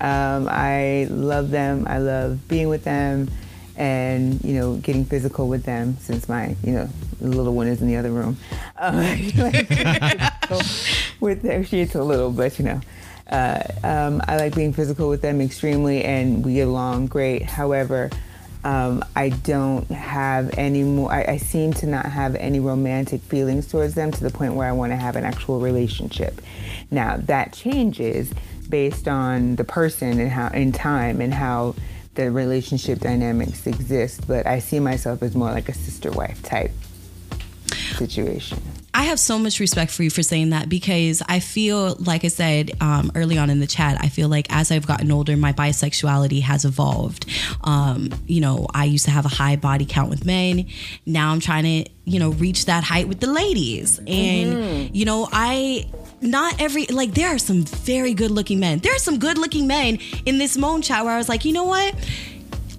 [0.00, 1.86] Um, I love them.
[1.88, 3.30] I love being with them,
[3.76, 5.96] and you know, getting physical with them.
[6.00, 6.88] Since my you know
[7.20, 8.36] little one is in the other room,
[8.78, 8.96] um,
[11.20, 12.80] with them, she's a little, but you know.
[13.28, 17.42] Uh, um, I like being physical with them extremely, and we get along great.
[17.42, 18.08] However,
[18.66, 21.12] um, I don't have any more.
[21.12, 24.68] I, I seem to not have any romantic feelings towards them to the point where
[24.68, 26.40] I want to have an actual relationship.
[26.90, 28.32] Now that changes
[28.68, 31.76] based on the person and how in time and how
[32.16, 34.26] the relationship dynamics exist.
[34.26, 36.72] But I see myself as more like a sister wife type
[37.96, 38.58] situation.
[38.94, 42.28] I have so much respect for you for saying that because I feel, like I
[42.28, 45.52] said um, early on in the chat, I feel like as I've gotten older, my
[45.52, 47.26] bisexuality has evolved.
[47.62, 50.66] Um, you know, I used to have a high body count with men.
[51.04, 53.98] Now I'm trying to, you know, reach that height with the ladies.
[54.06, 55.90] And, you know, I.
[56.22, 58.78] Not every like there are some very good looking men.
[58.78, 61.52] There are some good looking men in this moan chat where I was like, you
[61.52, 61.94] know what?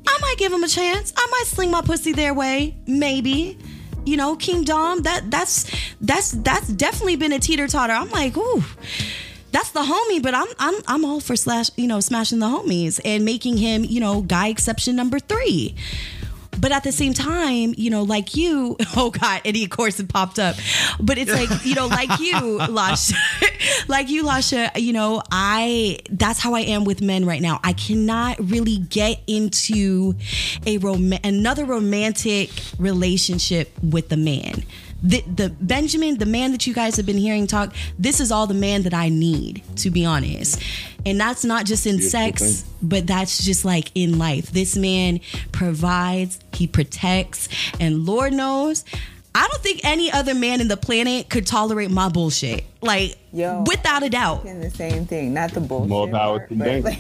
[0.08, 1.14] I might give him a chance.
[1.16, 3.60] I might sling my pussy their way, maybe.
[4.08, 7.94] You know, King Dom, that that's that's that's definitely been a teeter totter.
[7.94, 8.64] I'm like, ooh,
[9.52, 13.02] that's the homie, but I'm I'm I'm all for slash, you know, smashing the homies
[13.04, 15.76] and making him, you know, guy exception number three.
[16.60, 20.10] But at the same time, you know, like you, oh God, Eddie, of course, it
[20.10, 20.56] popped up.
[21.00, 22.34] But it's like, you know, like you,
[22.68, 23.16] Lasha,
[23.88, 27.60] like you, Lasha, you know, I, that's how I am with men right now.
[27.64, 30.16] I cannot really get into
[30.66, 34.64] a rom- another romantic relationship with the man.
[35.04, 38.48] The, the Benjamin, the man that you guys have been hearing talk, this is all
[38.48, 40.62] the man that I need, to be honest.
[41.06, 42.72] And that's not just in Beautiful sex, thing.
[42.82, 44.52] but that's just like in life.
[44.52, 45.20] This man
[45.52, 47.48] provides, he protects,
[47.80, 48.84] and Lord knows,
[49.36, 52.64] I don't think any other man in the planet could tolerate my bullshit.
[52.82, 53.64] Like, Yo.
[53.68, 54.46] without a doubt.
[54.46, 55.90] And the same thing, not the bullshit.
[55.90, 57.00] More power to but, like,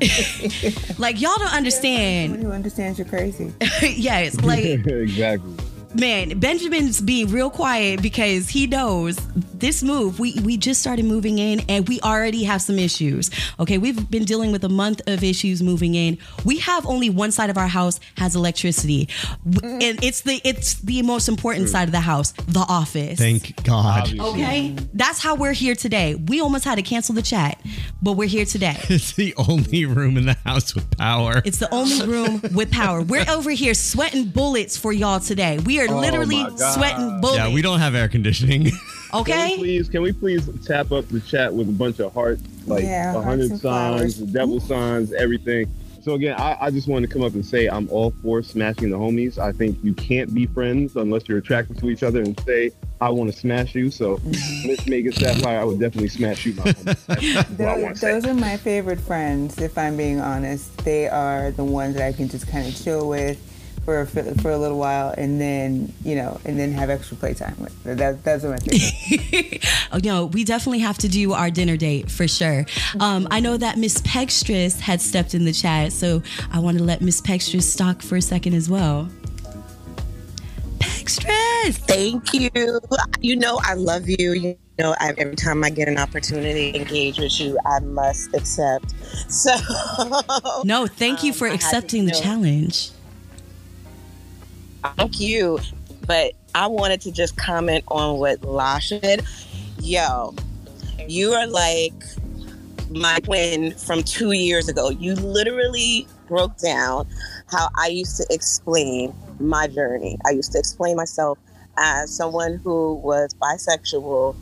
[0.98, 2.42] Like, y'all don't someone understand.
[2.42, 3.52] who understands you're crazy.
[3.82, 5.54] yes, like, exactly.
[5.94, 9.16] Man, Benjamin's being real quiet because he knows
[9.62, 10.18] this move.
[10.18, 13.30] We we just started moving in and we already have some issues.
[13.60, 16.18] Okay, we've been dealing with a month of issues moving in.
[16.44, 19.66] We have only one side of our house has electricity, mm-hmm.
[19.66, 23.18] and it's the it's the most important side of the house, the office.
[23.18, 24.02] Thank God.
[24.02, 24.30] Obviously.
[24.30, 26.16] Okay, that's how we're here today.
[26.16, 27.60] We almost had to cancel the chat,
[28.02, 28.76] but we're here today.
[29.02, 31.42] It's the only room in the house with power.
[31.44, 33.02] It's the only room with power.
[33.02, 35.58] We're over here sweating bullets for y'all today.
[35.58, 36.74] We are Oh literally my God.
[36.74, 37.38] sweating bullets.
[37.38, 38.64] yeah, we don't have air conditioning.
[39.12, 39.56] Can Okay.
[39.58, 43.10] please, can we please tap up the chat with a bunch of hearts, like Yeah,
[43.10, 45.70] a hearts hundred signs, the devil signs, everything.
[46.00, 48.88] So again, I, I just wanted to come up and say I'm all for smashing
[48.90, 49.36] the homies.
[49.38, 52.70] I think you can't be friends unless you're attracted to each other and say
[53.02, 53.90] I want to smash you.
[53.90, 54.18] So.
[54.24, 56.84] Miss Megan Sapphire, I would definitely smash you, my homie.
[57.06, 60.74] That's what I want Those, those are my favorite friends, if I'm being honest.
[60.78, 63.38] They are the ones that I can just kind of chill with
[63.84, 67.56] for, for for a little while, and then you know, and then have extra playtime
[67.58, 67.82] with.
[67.84, 69.64] That, that's what my favorite.
[69.94, 72.64] Oh, no, we definitely have to do our dinner date for sure.
[72.98, 76.84] Um, I know that Miss Pegstress had stepped in the chat, so I want to
[76.84, 79.08] let Miss Pegstress talk for a second as well.
[80.78, 81.76] Pegstress!
[81.86, 82.50] Thank you.
[83.20, 84.32] You know, I love you.
[84.32, 88.34] You know, I, every time I get an opportunity to engage with you, I must
[88.34, 88.94] accept.
[89.28, 89.52] So,
[90.64, 92.90] No, thank you Um, for I had to accepting the know- challenge.
[94.82, 95.58] Thank you.
[96.06, 99.24] But I wanted to just comment on what Lasha said.
[99.80, 100.34] Yo,
[101.08, 101.94] you are like
[102.90, 104.90] my twin from two years ago.
[104.90, 107.06] You literally broke down
[107.50, 110.18] how I used to explain my journey.
[110.26, 111.38] I used to explain myself
[111.78, 114.36] as someone who was bisexual,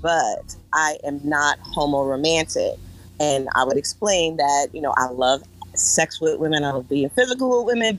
[0.00, 2.78] but I am not homoromantic.
[3.20, 5.42] And I would explain that, you know, I love
[5.74, 7.98] sex with women, I love being physical with women,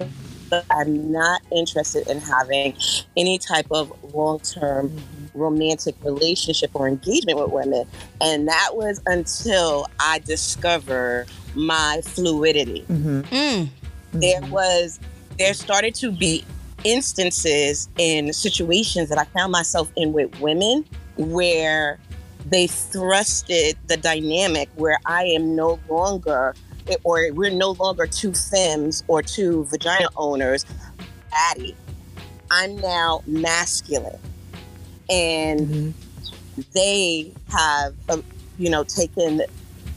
[0.50, 2.76] but I'm not interested in having
[3.16, 5.40] any type of long term mm-hmm.
[5.40, 7.88] romantic relationship or engagement with women.
[8.22, 12.82] And that was until I discovered my fluidity.
[12.82, 13.22] Mm-hmm.
[13.22, 13.70] Mm.
[14.14, 14.52] There mm-hmm.
[14.52, 15.00] was,
[15.38, 16.44] there started to be
[16.84, 20.86] instances in situations that I found myself in with women
[21.18, 22.00] where
[22.46, 26.56] they thrusted the dynamic where I am no longer,
[27.04, 30.66] or we're no longer two femmes or two vagina owners,
[31.34, 31.76] Addie.
[32.52, 34.20] I'm now masculine.
[35.10, 35.94] And
[36.74, 38.22] they have, uh,
[38.58, 39.42] you know, taken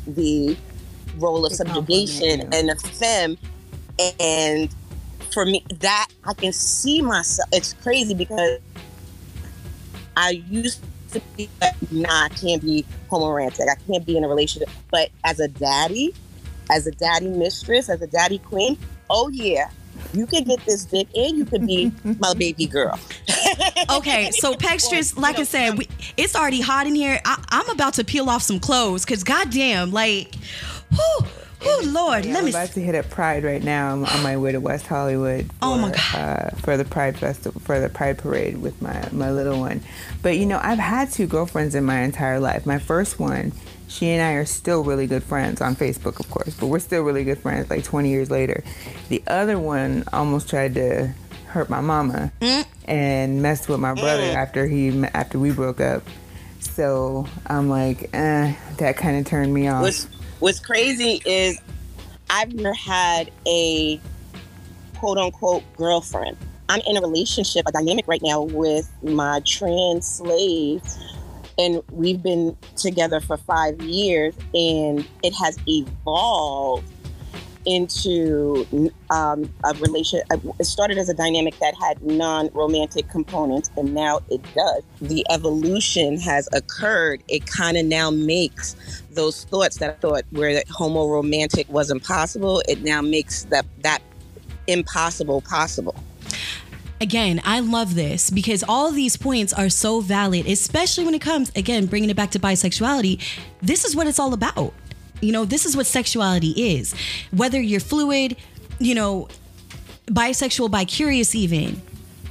[0.06, 0.56] the
[1.18, 3.36] role of subjugation and a femme.
[4.20, 4.74] And
[5.32, 7.48] for me, that I can see myself.
[7.52, 8.58] It's crazy because
[10.16, 13.68] I used to be like, nah, I can't be homoromantic.
[13.68, 14.68] I can't be in a relationship.
[14.90, 16.14] But as a daddy,
[16.72, 18.76] as a daddy mistress, as a daddy queen,
[19.10, 19.70] oh yeah,
[20.14, 22.98] you can get this dick and you could be my baby girl.
[23.90, 27.20] Okay, so Pegstress, like I said, we, it's already hot in here.
[27.24, 30.34] I, I'm about to peel off some clothes because, goddamn, like,
[30.90, 31.26] whoo,
[31.64, 32.50] whoo, Lord, Yeah, let I'm me.
[32.52, 33.92] about to hit up Pride right now.
[33.92, 35.46] I'm on my way to West Hollywood.
[35.46, 36.14] For, Oh, my God.
[36.14, 39.82] Uh, for the Pride festival, for the Pride parade with my my little one.
[40.22, 42.64] But you know, I've had two girlfriends in my entire life.
[42.64, 43.52] My first one,
[43.92, 47.02] she and I are still really good friends on Facebook, of course, but we're still
[47.02, 47.68] really good friends.
[47.68, 48.64] Like 20 years later,
[49.10, 51.12] the other one almost tried to
[51.46, 52.64] hurt my mama Mm.
[52.86, 56.02] and messed with my brother after he after we broke up.
[56.60, 59.82] So I'm like, eh, that kind of turned me off.
[59.82, 60.04] What's
[60.40, 61.58] What's crazy is
[62.30, 64.00] I've never had a
[64.98, 66.38] quote unquote girlfriend.
[66.70, 70.82] I'm in a relationship, a dynamic right now with my trans slave,
[71.58, 76.90] and we've been together for five years, and it has evolved
[77.64, 78.66] into
[79.10, 80.20] um, a relation.
[80.58, 84.82] It started as a dynamic that had non-romantic components, and now it does.
[85.00, 87.22] The evolution has occurred.
[87.28, 88.74] It kind of now makes
[89.10, 92.62] those thoughts that I thought where that homo romantic was impossible.
[92.68, 94.02] It now makes that that
[94.66, 95.94] impossible possible.
[97.02, 101.50] Again, I love this because all these points are so valid, especially when it comes,
[101.56, 103.20] again, bringing it back to bisexuality.
[103.60, 104.72] This is what it's all about.
[105.20, 106.94] You know, this is what sexuality is.
[107.32, 108.36] Whether you're fluid,
[108.78, 109.26] you know,
[110.06, 111.82] bisexual, bi-curious even,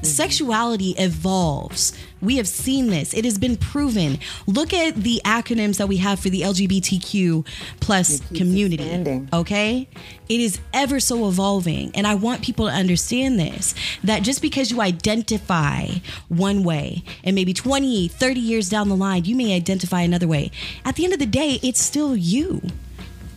[0.02, 0.08] Mm-hmm.
[0.08, 1.94] sexuality evolves.
[2.22, 3.14] We have seen this.
[3.14, 4.20] It has been proven.
[4.48, 7.46] Look at the acronyms that we have for the LGBTQ
[7.80, 8.84] plus community.
[8.84, 9.30] expanding.
[9.32, 9.88] Okay?
[10.30, 11.92] It is ever so evolving.
[11.96, 15.88] And I want people to understand this that just because you identify
[16.30, 20.52] one way and maybe 20, 30 years down the line, you may identify another way.
[20.86, 22.62] At the end of the day, it's still you.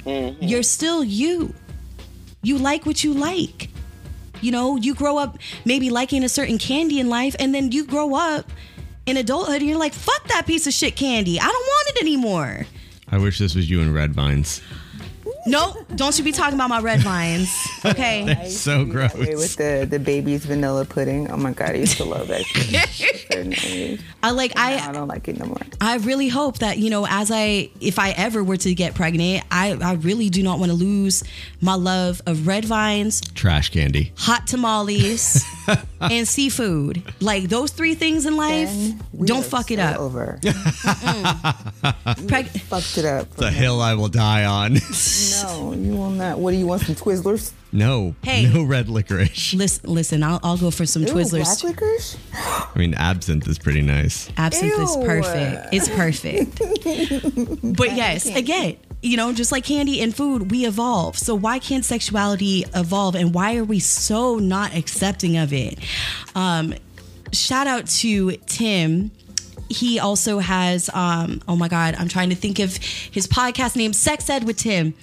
[0.05, 0.43] Mm-hmm.
[0.43, 1.55] You're still you.
[2.43, 3.71] You like what you like.
[4.41, 7.85] You know, you grow up maybe liking a certain candy in life, and then you
[7.85, 8.51] grow up
[9.07, 11.39] in adulthood and you're like, fuck that piece of shit candy.
[11.39, 12.67] I don't want it anymore.
[13.11, 14.63] I wish this was you in red vines.
[15.47, 17.55] No, don't you be talking about my red vines.
[17.85, 18.31] Okay.
[18.41, 19.37] I so used to be that way gross.
[19.37, 21.31] With the the baby's vanilla pudding.
[21.31, 22.45] Oh my god, I used to love that.
[22.45, 24.01] shit at a certain age.
[24.23, 25.59] I like I I don't like it no more.
[25.85, 29.45] I really hope that, you know, as I if I ever were to get pregnant,
[29.51, 31.25] I, I really do not want to lose
[31.61, 34.13] my love of red vines, Trash candy.
[34.17, 35.45] hot tamales,
[36.01, 37.03] and seafood.
[37.21, 38.71] Like those three things in life,
[39.25, 39.99] don't fuck it up.
[39.99, 40.39] Over.
[40.43, 43.31] Preg- Fucked it up.
[43.37, 44.75] The hill I will die on.
[45.43, 46.39] No, you will not.
[46.39, 46.83] What do you want?
[46.83, 47.53] Some Twizzlers?
[47.75, 48.15] No.
[48.23, 48.47] Hey.
[48.47, 49.53] No red licorice.
[49.55, 51.61] listen, listen, I'll, I'll go for some Ooh, Twizzlers.
[51.61, 52.17] black licorice?
[52.33, 54.31] I mean, absinthe is pretty nice.
[54.37, 55.69] Absinthe is perfect.
[55.73, 56.59] It's perfect.
[57.77, 61.19] but yes, again, you know, just like candy and food, we evolve.
[61.19, 65.79] So why can't sexuality evolve and why are we so not accepting of it?
[66.35, 66.75] Um,
[67.33, 69.11] shout out to Tim.
[69.69, 73.93] He also has, um, oh my God, I'm trying to think of his podcast name,
[73.93, 74.95] Sex Ed with Tim.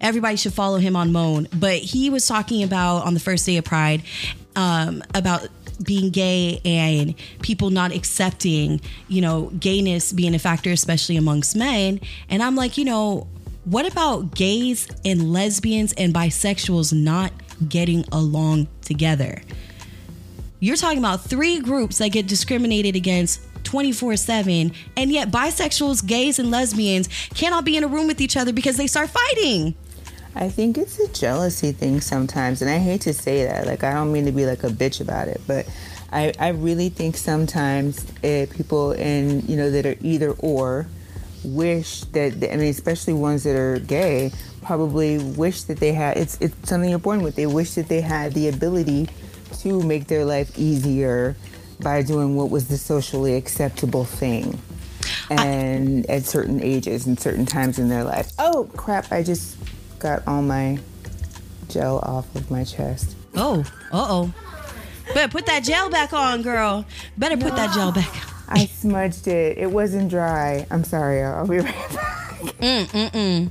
[0.00, 1.48] Everybody should follow him on Moan.
[1.52, 4.02] But he was talking about on the first day of Pride
[4.56, 5.48] um, about
[5.82, 12.00] being gay and people not accepting, you know, gayness being a factor, especially amongst men.
[12.28, 13.26] And I'm like, you know,
[13.64, 17.32] what about gays and lesbians and bisexuals not
[17.68, 19.42] getting along together?
[20.60, 26.38] You're talking about three groups that get discriminated against 24 7, and yet bisexuals, gays,
[26.38, 29.74] and lesbians cannot be in a room with each other because they start fighting.
[30.34, 33.66] I think it's a jealousy thing sometimes, and I hate to say that.
[33.66, 35.66] Like, I don't mean to be like a bitch about it, but
[36.12, 40.86] I, I really think sometimes uh, people in you know that are either or
[41.44, 44.32] wish that I mean, especially ones that are gay,
[44.62, 46.16] probably wish that they had.
[46.16, 47.36] It's it's something you're born with.
[47.36, 49.08] They wish that they had the ability
[49.60, 51.36] to make their life easier
[51.80, 54.58] by doing what was the socially acceptable thing.
[55.30, 58.32] And at certain ages and certain times in their life.
[58.38, 59.12] Oh crap!
[59.12, 59.56] I just
[59.98, 60.78] got all my
[61.68, 63.14] gel off of my chest.
[63.36, 63.60] Oh,
[63.92, 64.34] uh oh.
[65.14, 66.84] Better put that gel back on, girl.
[67.16, 68.12] Better put that gel back.
[68.48, 69.58] I smudged it.
[69.58, 70.66] It wasn't dry.
[70.70, 71.22] I'm sorry.
[71.22, 72.16] I'll be right back.
[72.60, 73.50] Mm-mm.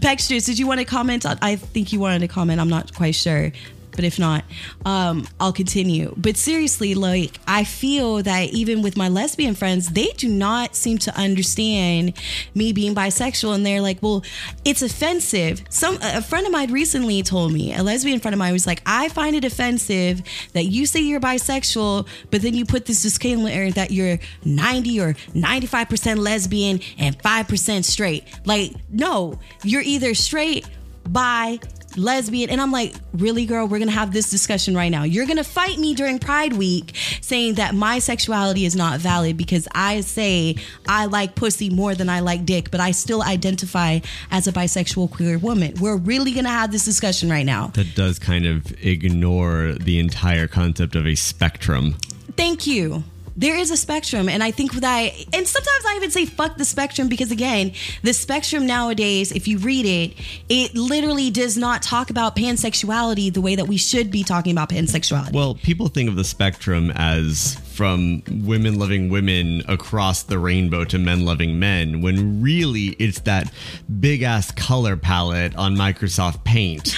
[0.00, 1.24] Pegstress, did you want to comment?
[1.24, 2.60] on- I think you wanted to comment.
[2.60, 3.52] I'm not quite sure.
[3.94, 4.44] But if not,
[4.84, 6.14] um, I'll continue.
[6.16, 10.98] But seriously, like, I feel that even with my lesbian friends, they do not seem
[10.98, 12.14] to understand
[12.54, 13.54] me being bisexual.
[13.54, 14.24] And they're like, well,
[14.64, 15.62] it's offensive.
[15.68, 18.82] Some A friend of mine recently told me, a lesbian friend of mine was like,
[18.86, 20.22] I find it offensive
[20.52, 25.14] that you say you're bisexual, but then you put this disclaimer that you're 90 or
[25.34, 28.24] 95% lesbian and 5% straight.
[28.44, 30.66] Like, no, you're either straight,
[31.08, 31.58] bi,
[31.96, 32.50] lesbian.
[32.50, 35.02] And I'm like, really, girl, we're gonna have this discussion right now.
[35.02, 39.68] You're gonna fight me during Pride Week saying that my sexuality is not valid because
[39.74, 40.56] I say
[40.88, 45.10] I like pussy more than I like dick, but I still identify as a bisexual
[45.10, 45.74] queer woman.
[45.80, 47.68] We're really gonna have this discussion right now.
[47.68, 51.96] That does kind of ignore the entire concept of a spectrum.
[52.36, 53.04] Thank you.
[53.36, 56.64] There is a spectrum, and I think that, and sometimes I even say fuck the
[56.64, 57.72] spectrum because, again,
[58.02, 60.14] the spectrum nowadays, if you read it,
[60.48, 64.68] it literally does not talk about pansexuality the way that we should be talking about
[64.68, 65.32] pansexuality.
[65.32, 70.98] Well, people think of the spectrum as from women loving women across the rainbow to
[70.98, 73.52] men loving men, when really it's that
[74.00, 76.94] big ass color palette on Microsoft Paint.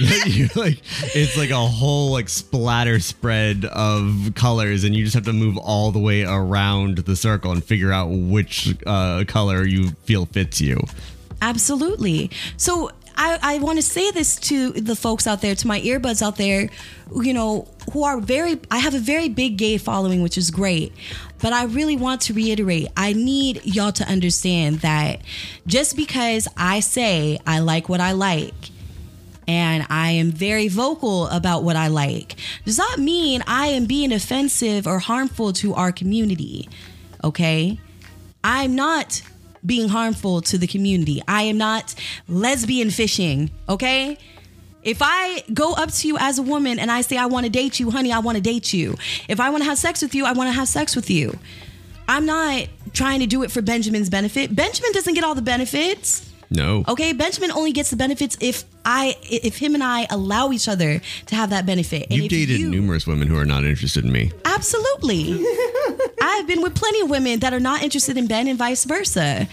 [0.56, 0.80] like,
[1.14, 5.56] it's like a whole like splatter spread of colors, and you just have to move
[5.56, 10.60] all the way around the circle and figure out which uh, color you feel fits
[10.60, 10.80] you.
[11.40, 12.30] Absolutely.
[12.56, 16.22] So I, I want to say this to the folks out there, to my earbuds
[16.22, 16.70] out there,
[17.14, 20.92] you know, who are very, I have a very big gay following, which is great.
[21.40, 25.20] But I really want to reiterate, I need y'all to understand that
[25.66, 28.54] just because I say I like what I like,
[29.48, 34.12] and I am very vocal about what I like, does not mean I am being
[34.12, 36.68] offensive or harmful to our community.
[37.24, 37.80] Okay?
[38.44, 39.22] I'm not
[39.68, 41.22] being harmful to the community.
[41.28, 41.94] I am not
[42.26, 44.18] lesbian fishing, okay?
[44.82, 47.50] If I go up to you as a woman and I say, I want to
[47.50, 48.96] date you, honey, I want to date you.
[49.28, 51.38] If I want to have sex with you, I want to have sex with you.
[52.08, 54.56] I'm not trying to do it for Benjamin's benefit.
[54.56, 56.24] Benjamin doesn't get all the benefits.
[56.50, 56.82] No.
[56.88, 61.02] Okay, Benjamin only gets the benefits if I if him and I allow each other
[61.26, 62.06] to have that benefit.
[62.08, 64.32] And You've dated you- numerous women who are not interested in me.
[64.46, 65.32] Absolutely.
[66.20, 69.48] I've been with plenty of women that are not interested in Ben and vice versa.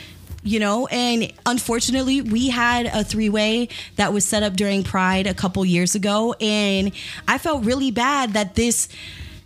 [0.46, 5.26] you know, and unfortunately, we had a three way that was set up during Pride
[5.26, 6.92] a couple years ago, and
[7.28, 8.88] I felt really bad that this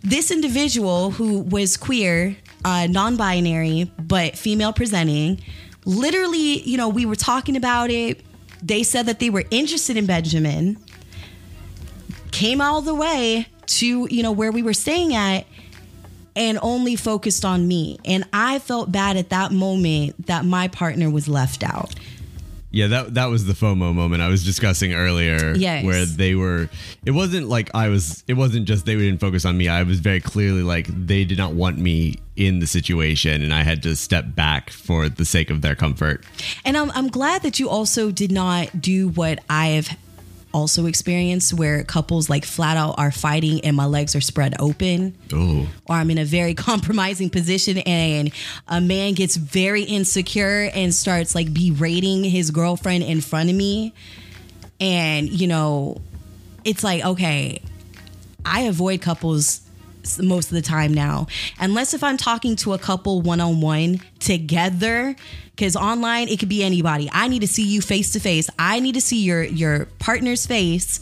[0.02, 5.40] this individual who was queer, uh, non-binary but female presenting,
[5.84, 8.20] literally, you know, we were talking about it.
[8.62, 10.76] They said that they were interested in Benjamin.
[12.30, 15.46] Came all the way to you know where we were staying at
[16.36, 17.98] and only focused on me.
[18.04, 21.94] And I felt bad at that moment that my partner was left out.
[22.72, 25.54] Yeah, that that was the FOMO moment I was discussing earlier.
[25.56, 25.84] Yes.
[25.84, 26.68] Where they were
[27.04, 29.68] it wasn't like I was it wasn't just they didn't focus on me.
[29.68, 33.62] I was very clearly like they did not want me in the situation and I
[33.64, 36.24] had to step back for the sake of their comfort.
[36.64, 39.96] And I'm, I'm glad that you also did not do what I have
[40.52, 45.16] also experienced where couples like flat out are fighting and my legs are spread open.
[45.32, 45.68] Oh.
[45.86, 48.32] or I'm in a very compromising position and
[48.68, 53.94] a man gets very insecure and starts like berating his girlfriend in front of me.
[54.80, 56.00] And, you know,
[56.64, 57.62] it's like, okay,
[58.44, 59.60] I avoid couples
[60.18, 61.26] most of the time now,
[61.58, 65.16] unless if I'm talking to a couple one on one together.
[65.50, 67.10] Because online, it could be anybody.
[67.12, 68.48] I need to see you face to face.
[68.58, 71.00] I need to see your your partner's face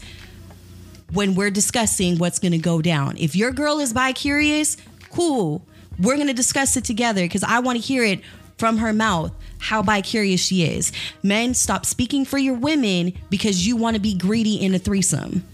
[1.12, 3.16] when we're discussing what's going to go down.
[3.18, 4.76] If your girl is bi curious,
[5.10, 5.62] cool.
[5.98, 8.20] We're going to discuss it together because I want to hear it
[8.56, 10.92] from her mouth how bi curious she is.
[11.22, 15.44] Men, stop speaking for your women because you want to be greedy in a threesome.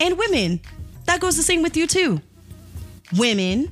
[0.00, 0.60] And women,
[1.06, 2.20] that goes the same with you too.
[3.16, 3.70] Women,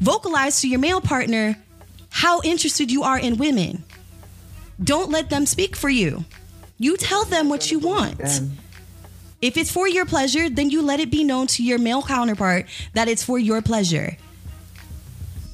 [0.00, 1.56] vocalize to your male partner
[2.10, 3.84] how interested you are in women.
[4.82, 6.24] Don't let them speak for you.
[6.78, 8.20] You tell them what you want.
[9.40, 12.66] If it's for your pleasure, then you let it be known to your male counterpart
[12.94, 14.16] that it's for your pleasure.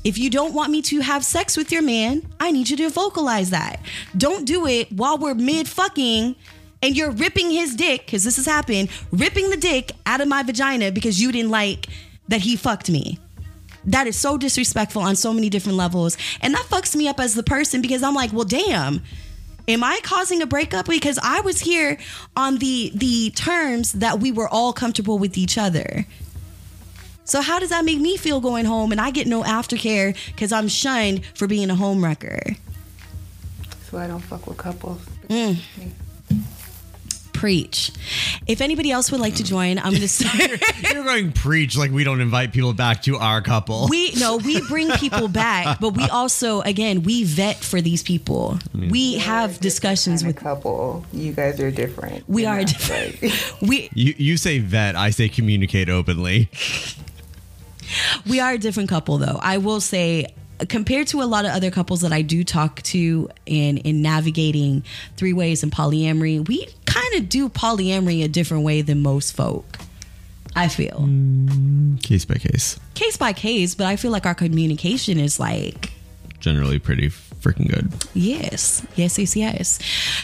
[0.04, 2.90] If you don't want me to have sex with your man, I need you to
[2.90, 3.80] vocalize that.
[4.16, 6.34] Don't do it while we're mid fucking
[6.82, 10.42] and you're ripping his dick, because this has happened, ripping the dick out of my
[10.42, 11.86] vagina because you didn't like
[12.28, 13.18] that he fucked me.
[13.84, 16.16] That is so disrespectful on so many different levels.
[16.40, 19.02] And that fucks me up as the person because I'm like, well, damn.
[19.68, 20.86] Am I causing a breakup?
[20.86, 21.96] Because I was here
[22.36, 26.04] on the the terms that we were all comfortable with each other.
[27.24, 30.50] So how does that make me feel going home and I get no aftercare because
[30.52, 32.56] I'm shunned for being a home wrecker?
[33.92, 35.00] that's why I don't fuck with couples.
[35.28, 35.58] Mm.
[37.42, 37.90] Preach.
[38.46, 40.48] If anybody else would like to join, I'm gonna start.
[40.92, 43.88] You're going preach like we don't invite people back to our couple.
[43.88, 48.60] we no we bring people back but we also again we vet for these people
[48.72, 51.04] we have discussions Kind with of couple.
[51.12, 52.28] You guys are different.
[52.28, 56.48] we you are different like- we you you say vet, I say communicate openly.
[58.24, 60.32] we are a different couple though i will say
[60.68, 64.82] compared to a lot of other couples that i do talk to in in navigating
[65.16, 69.78] three ways and polyamory we kind of do polyamory a different way than most folk
[70.56, 72.78] i feel mm, Case by case.
[72.94, 75.90] case by case but i feel like our communication is like
[76.40, 77.08] Generally pretty
[77.42, 77.92] freaking good.
[78.14, 79.78] Yes, yes, yes, yes.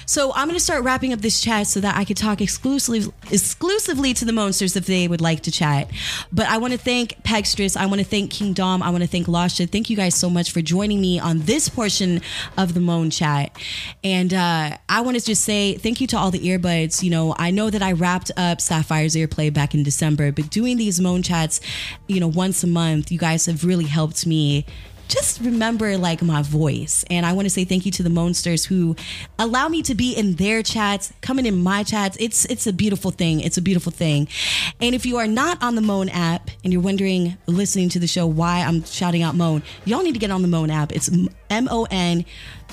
[0.06, 3.12] So I'm going to start wrapping up this chat so that I could talk exclusively
[3.30, 5.90] exclusively to the Moansters if they would like to chat.
[6.32, 7.76] But I want to thank Pegstress.
[7.76, 8.82] I want to thank King Dom.
[8.82, 9.68] I want to thank Lasha.
[9.70, 12.20] Thank you guys so much for joining me on this portion
[12.56, 13.56] of the Moan Chat.
[14.04, 17.02] And uh, I want to just say thank you to all the earbuds.
[17.02, 20.76] You know, I know that I wrapped up Sapphire's Earplay back in December, but doing
[20.76, 21.60] these Moan Chats,
[22.06, 24.64] you know, once a month, you guys have really helped me
[25.08, 27.04] just remember like my voice.
[27.10, 28.94] And I want to say thank you to the Moansters who
[29.38, 32.16] allow me to be in their chats, coming in my chats.
[32.20, 33.40] It's it's a beautiful thing.
[33.40, 34.28] It's a beautiful thing.
[34.80, 38.06] And if you are not on the Moan app and you're wondering, listening to the
[38.06, 40.92] show, why I'm shouting out Moan, y'all need to get on the Moan app.
[40.92, 41.10] It's
[41.50, 42.24] M O N,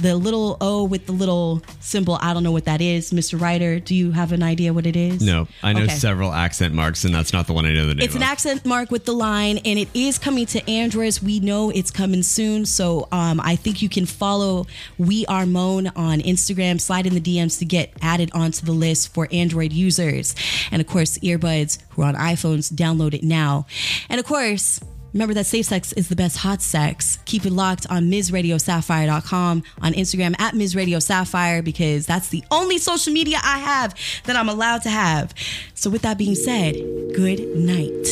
[0.02, 2.18] the little O with the little symbol.
[2.22, 3.12] I don't know what that is.
[3.12, 3.40] Mr.
[3.40, 5.22] Writer, do you have an idea what it is?
[5.22, 5.94] No, I know Okay.
[5.96, 8.22] several accent marks, and that's not the one I know the name It's of.
[8.22, 11.22] an accent mark with the line, and it is coming to Androids.
[11.24, 14.68] We know it's coming soon, so um, I think you can follow
[14.98, 16.80] We Are Moan on Instagram.
[16.82, 20.36] Slide in the DMs to get added onto the list for Android users,
[20.72, 22.72] and of course, earbuds who are on iPhones.
[22.74, 23.66] Download it now,
[24.10, 24.80] and of course.
[25.16, 27.20] Remember that safe sex is the best hot sex.
[27.24, 30.76] Keep it locked on MsRadioSapphire.com, on Instagram at Ms.
[30.76, 33.96] Radio Sapphire, because that's the only social media I have
[34.26, 35.34] that I'm allowed to have.
[35.74, 36.74] So, with that being said,
[37.16, 38.04] good night.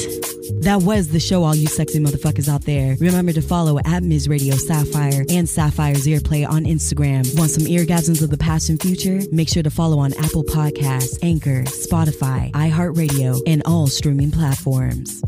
[0.61, 2.95] That was the show, all you sexy motherfuckers out there.
[3.01, 4.29] Remember to follow at Ms.
[4.65, 7.37] Sapphire and Sapphire's Earplay on Instagram.
[7.37, 9.19] Want some eargasms of the past and future?
[9.29, 15.21] Make sure to follow on Apple Podcasts, Anchor, Spotify, iHeartRadio, and all streaming platforms.